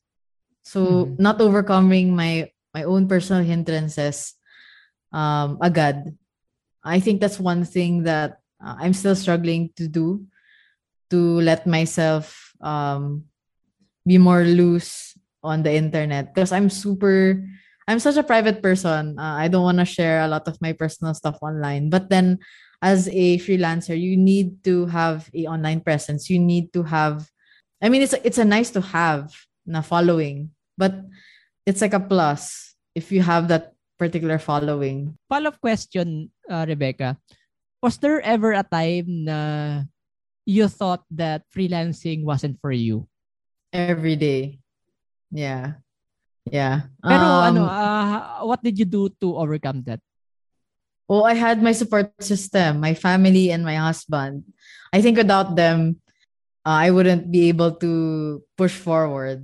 [0.63, 1.21] So mm-hmm.
[1.21, 4.33] not overcoming my my own personal hindrances
[5.11, 6.15] um agad.
[6.83, 10.27] I think that's one thing that uh, I'm still struggling to do
[11.11, 13.29] to let myself um,
[14.05, 15.12] be more loose
[15.43, 17.43] on the internet because I'm super
[17.87, 19.19] I'm such a private person.
[19.19, 21.89] Uh, I don't want to share a lot of my personal stuff online.
[21.89, 22.39] But then
[22.81, 26.29] as a freelancer, you need to have a online presence.
[26.29, 27.27] You need to have
[27.81, 29.35] I mean it's it's a nice to have
[29.67, 30.95] na following, but
[31.67, 35.15] it's like a plus if you have that particular following.
[35.29, 37.17] Follow-up question, uh, Rebecca
[37.83, 39.83] was there ever a time na
[40.47, 43.11] you thought that freelancing wasn't for you?
[43.75, 44.62] Every day.
[45.33, 45.81] Yeah.
[46.45, 46.93] Yeah.
[47.01, 49.99] Pero um, ano, uh, what did you do to overcome that?
[51.09, 54.45] Oh, I had my support system, my family and my husband.
[54.93, 55.99] I think without them,
[56.63, 57.91] uh, I wouldn't be able to
[58.55, 59.43] push forward.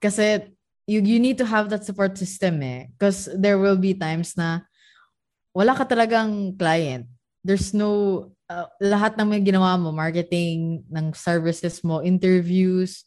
[0.00, 0.50] Kasi
[0.88, 2.88] you, you need to have that support system eh.
[2.96, 4.66] Because there will be times na
[5.54, 7.06] wala ka talagang client
[7.46, 13.06] there's no uh, lahat ng may ginawa mo, marketing ng services mo, interviews,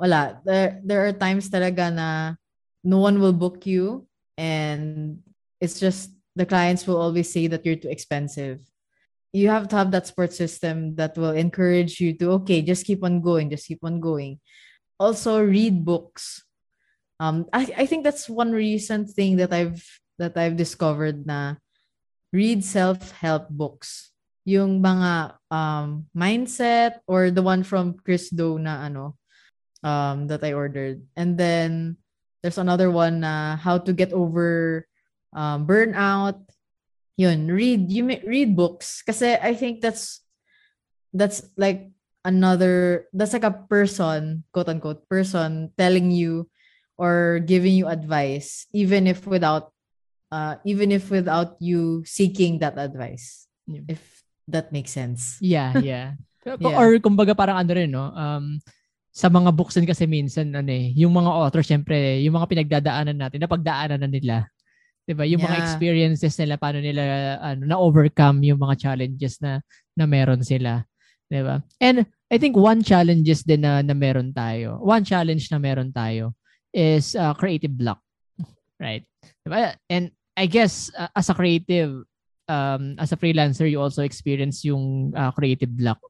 [0.00, 0.40] wala.
[0.42, 2.34] There, there are times talaga na
[2.82, 4.08] no one will book you
[4.40, 5.20] and
[5.60, 8.64] it's just the clients will always say that you're too expensive.
[9.32, 13.04] You have to have that support system that will encourage you to, okay, just keep
[13.04, 14.40] on going, just keep on going.
[14.98, 16.42] Also, read books.
[17.20, 19.84] Um, I, I think that's one recent thing that I've
[20.18, 21.60] that I've discovered na
[22.32, 24.10] read self-help books.
[24.48, 29.19] Yung mga um, mindset or the one from Chris Do na ano
[29.82, 31.02] um, that I ordered.
[31.16, 31.96] And then
[32.42, 34.86] there's another one na how to get over
[35.32, 36.40] um, burnout.
[37.16, 40.24] Yun, read you may, read books because I think that's
[41.12, 41.92] that's like
[42.24, 46.48] another that's like a person, quote unquote, person telling you
[46.96, 49.72] or giving you advice even if without
[50.32, 53.46] uh, even if without you seeking that advice.
[53.66, 53.84] Yeah.
[53.88, 54.00] If
[54.48, 55.36] that makes sense.
[55.40, 56.14] Yeah, yeah.
[56.44, 56.78] yeah.
[56.78, 58.08] Or kumbaga parang ano rin, no?
[58.14, 58.64] Um,
[59.10, 63.18] sa mga books din kasi minsan, ano eh, yung mga author, syempre, yung mga pinagdadaanan
[63.18, 64.36] natin, napagdaanan na nila.
[65.02, 65.26] Diba?
[65.26, 65.50] Yung yeah.
[65.50, 67.02] mga experiences nila, paano nila
[67.42, 69.58] ano, na-overcome yung mga challenges na,
[69.98, 70.86] na meron sila.
[71.26, 71.62] Diba?
[71.82, 76.38] And I think one challenges din na, na meron tayo, one challenge na meron tayo
[76.70, 77.98] is uh, creative block.
[78.78, 79.02] Right?
[79.42, 79.74] Diba?
[79.90, 82.06] And I guess uh, as a creative,
[82.50, 86.02] um, as a freelancer, you also experience yung uh, creative block.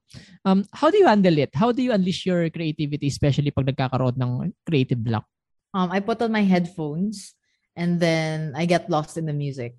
[0.45, 1.53] Um, how do you handle it?
[1.53, 4.33] How do you unleash your creativity, especially pag nagkakaroon ng
[4.65, 5.29] creative block?
[5.77, 7.37] Um, I put on my headphones
[7.77, 9.77] and then I get lost in the music.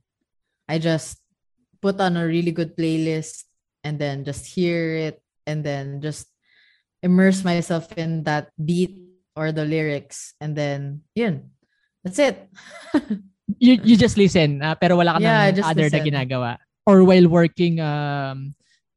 [0.69, 1.17] I just
[1.81, 3.49] put on a really good playlist
[3.83, 5.17] and then just hear it
[5.49, 6.29] and then just
[7.01, 8.95] immerse myself in that beat
[9.35, 11.49] or the lyrics and then yun
[12.03, 12.49] that's it
[13.59, 15.99] you, you just listen, uh, pero wala ka yeah, ng other listen.
[15.99, 16.51] na ginagawa.
[16.85, 18.55] Or while working, um,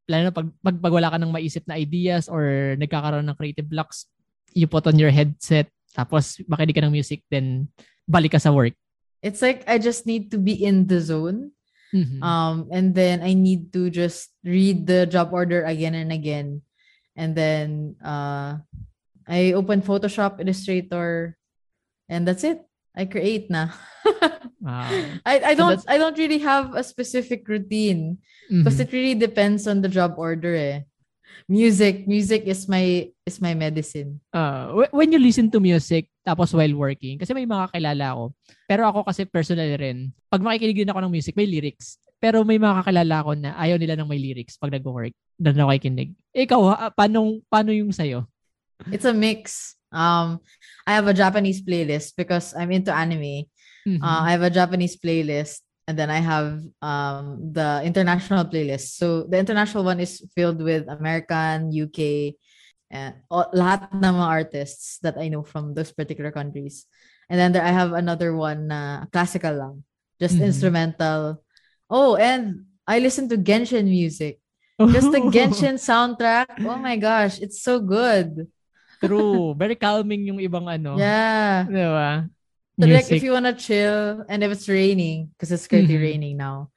[0.08, 4.06] lalo pag, pag, pag wala ka ng maisip na ideas or nagkakaroon ng creative blocks,
[4.52, 7.68] you put on your headset, tapos makinig ka ng music, then
[8.08, 8.74] balik ka sa work.
[9.24, 11.52] It's like I just need to be in the zone.
[11.94, 12.20] Mm-hmm.
[12.22, 16.60] Um, and then I need to just read the job order again and again.
[17.16, 18.58] And then uh,
[19.28, 21.38] I open Photoshop, Illustrator,
[22.08, 22.60] and that's it.
[22.94, 23.74] I create na.
[24.62, 24.88] wow.
[25.26, 28.88] I, I don't so I don't really have a specific routine because mm-hmm.
[28.88, 30.86] it really depends on the job order eh.
[31.50, 34.22] Music, music is my is my medicine.
[34.32, 38.24] Uh, when you listen to music tapos while working, kasi may mga kilala ako.
[38.64, 42.00] Pero ako kasi personally rin, pag makikinig din ako ng music, may lyrics.
[42.16, 45.12] Pero may mga kakilala ko na ayaw nila ng may lyrics pag nag-work.
[45.36, 46.10] Doon ako nakikinig.
[46.32, 48.24] Ikaw, ha, paano, paano yung sayo?
[48.88, 49.76] It's a mix.
[49.94, 50.40] Um,
[50.86, 53.46] I have a Japanese playlist because I'm into anime.
[53.86, 54.02] Mm-hmm.
[54.02, 58.96] Uh, I have a Japanese playlist and then I have um, the international playlist.
[58.96, 62.34] So the international one is filled with American, UK,
[62.90, 66.86] and all, lahat ng mga artists that I know from those particular countries.
[67.28, 69.84] And then there, I have another one uh, classical lang,
[70.20, 70.48] just mm-hmm.
[70.48, 71.42] instrumental.
[71.88, 74.40] Oh, and I listen to Genshin music.
[74.80, 76.64] Just the Genshin soundtrack.
[76.64, 78.48] Oh my gosh, it's so good.
[79.06, 79.54] True.
[79.54, 80.96] Very calming yung ibang ano.
[80.98, 81.64] Yeah.
[81.68, 82.12] Di ba?
[82.74, 83.16] So like Music.
[83.18, 86.02] if you wanna chill and if it's raining, because it's currently Mhm.
[86.02, 86.74] raining now.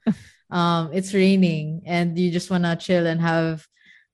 [0.50, 3.66] um, it's raining and you just wanna chill and have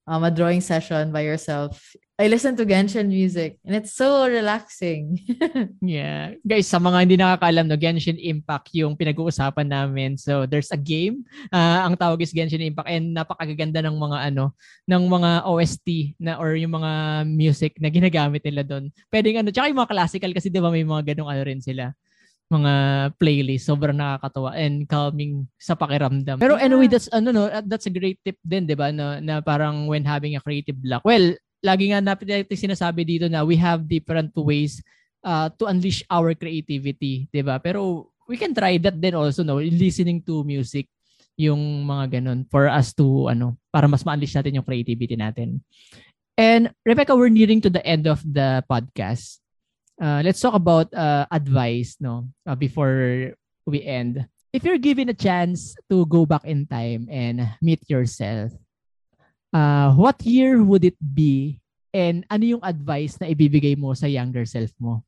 [0.09, 1.93] um a drawing session by yourself.
[2.15, 5.19] I listen to Genshin music and it's so relaxing.
[5.83, 6.39] Yeah.
[6.47, 10.15] Guys, sa mga hindi nakakaalam, no, Genshin Impact yung pinag-uusapan namin.
[10.15, 11.27] So, there's a game.
[11.51, 14.55] ah, ang tawag is Genshin Impact and napakaganda ng mga ano,
[14.87, 16.93] ng mga OST na or yung mga
[17.27, 18.95] music na ginagamit nila doon.
[19.11, 21.91] Pwedeng ano, tsaka yung mga classical kasi 'di ba may mga ganung ano rin sila
[22.53, 22.73] mga
[23.17, 26.37] playlist sobrang nakakatawa and calming sa pakiramdam.
[26.37, 29.41] Pero anyway, that's ano no, uh, that's a great tip din, 'di ba, na, na
[29.41, 31.03] parang when having a creative block.
[31.03, 31.35] Well,
[31.65, 34.85] lagi nga natin sinasabi dito na we have different ways
[35.25, 37.57] uh, to unleash our creativity, 'di ba?
[37.57, 40.87] Pero we can try that then also no, listening to music
[41.35, 45.59] yung mga ganun for us to ano, para mas ma-unleash natin yung creativity natin.
[46.39, 49.39] And Rebecca, we're nearing to the end of the podcast.
[49.99, 53.33] Uh, let's talk about uh, advice no uh, before
[53.67, 54.27] we end.
[54.55, 58.55] If you're given a chance to go back in time and meet yourself,
[59.55, 61.63] uh, what year would it be
[61.95, 65.07] and ano yung advice na ibibigay mo sa younger self mo?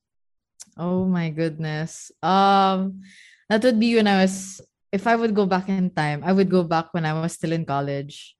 [0.76, 2.12] oh my goodness.
[2.22, 3.02] Um,
[3.48, 4.60] that would be when I was.
[4.92, 7.52] If I would go back in time, I would go back when I was still
[7.52, 8.36] in college,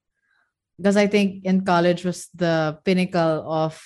[0.79, 3.77] because I think in college was the pinnacle of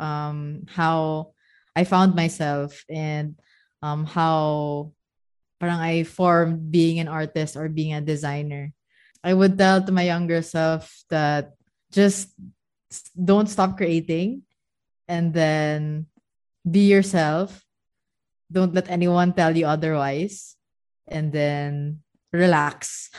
[0.00, 1.32] um how
[1.76, 3.36] I found myself and
[3.80, 4.92] um how
[5.60, 8.72] parang I formed being an artist or being a designer.
[9.24, 11.55] I would tell to my younger self that
[11.92, 12.30] just
[13.12, 14.42] don't stop creating
[15.08, 16.06] and then
[16.62, 17.62] be yourself.
[18.50, 20.56] Don't let anyone tell you otherwise.
[21.06, 23.10] And then relax.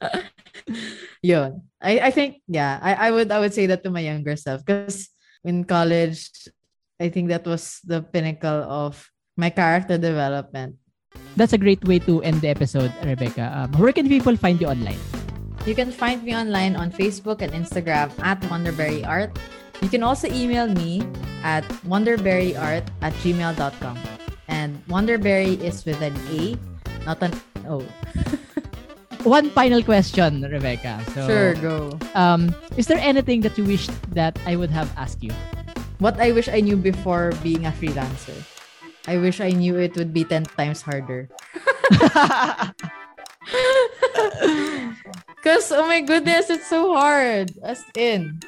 [1.22, 1.62] Yun.
[1.80, 4.64] I, I think, yeah, I, I would I would say that to my younger self.
[4.64, 5.08] Because
[5.44, 6.30] in college,
[7.00, 9.04] I think that was the pinnacle of
[9.36, 10.76] my character development.
[11.36, 13.52] That's a great way to end the episode, Rebecca.
[13.52, 15.00] Um, where can people find you online?
[15.66, 19.34] You can find me online on Facebook and Instagram at Wonderberry Art.
[19.82, 21.02] You can also email me
[21.42, 23.98] at wonderberryart at gmail.com.
[24.46, 26.54] And Wonderberry is with an A,
[27.04, 27.34] not an
[27.66, 27.82] O.
[29.26, 31.02] One final question, Rebecca.
[31.18, 31.98] So, Sure, go.
[32.14, 35.34] Um, is there anything that you wish that I would have asked you?
[35.98, 38.38] What I wish I knew before being a freelancer.
[39.10, 41.28] I wish I knew it would be 10 times harder.
[45.46, 47.54] Because, oh my goodness, it's so hard.
[47.62, 48.42] As in,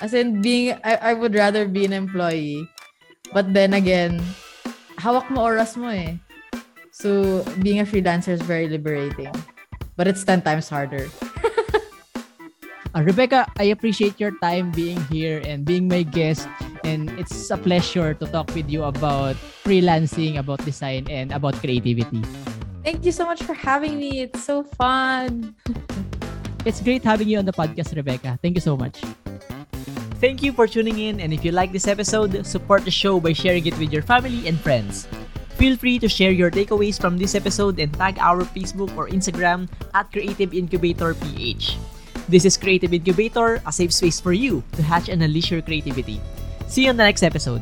[0.00, 2.70] as in being, I, I would rather be an employee.
[3.34, 4.22] But then again,
[5.02, 6.14] hawak mo oras mo eh.
[6.94, 9.34] So, being a freelancer is very liberating.
[9.98, 11.10] But it's 10 times harder.
[12.94, 16.46] Uh, Rebecca, I appreciate your time being here and being my guest.
[16.86, 19.34] And it's a pleasure to talk with you about
[19.66, 22.22] freelancing, about design, and about creativity.
[22.84, 24.20] Thank you so much for having me.
[24.20, 25.56] It's so fun.
[26.64, 28.38] It's great having you on the podcast, Rebecca.
[28.40, 28.96] Thank you so much.
[30.16, 31.20] Thank you for tuning in.
[31.20, 34.48] And if you like this episode, support the show by sharing it with your family
[34.48, 35.04] and friends.
[35.60, 39.68] Feel free to share your takeaways from this episode and tag our Facebook or Instagram
[39.92, 41.76] at Creative Incubator PH.
[42.32, 46.16] This is Creative Incubator, a safe space for you to hatch and unleash your creativity.
[46.66, 47.60] See you on the next episode.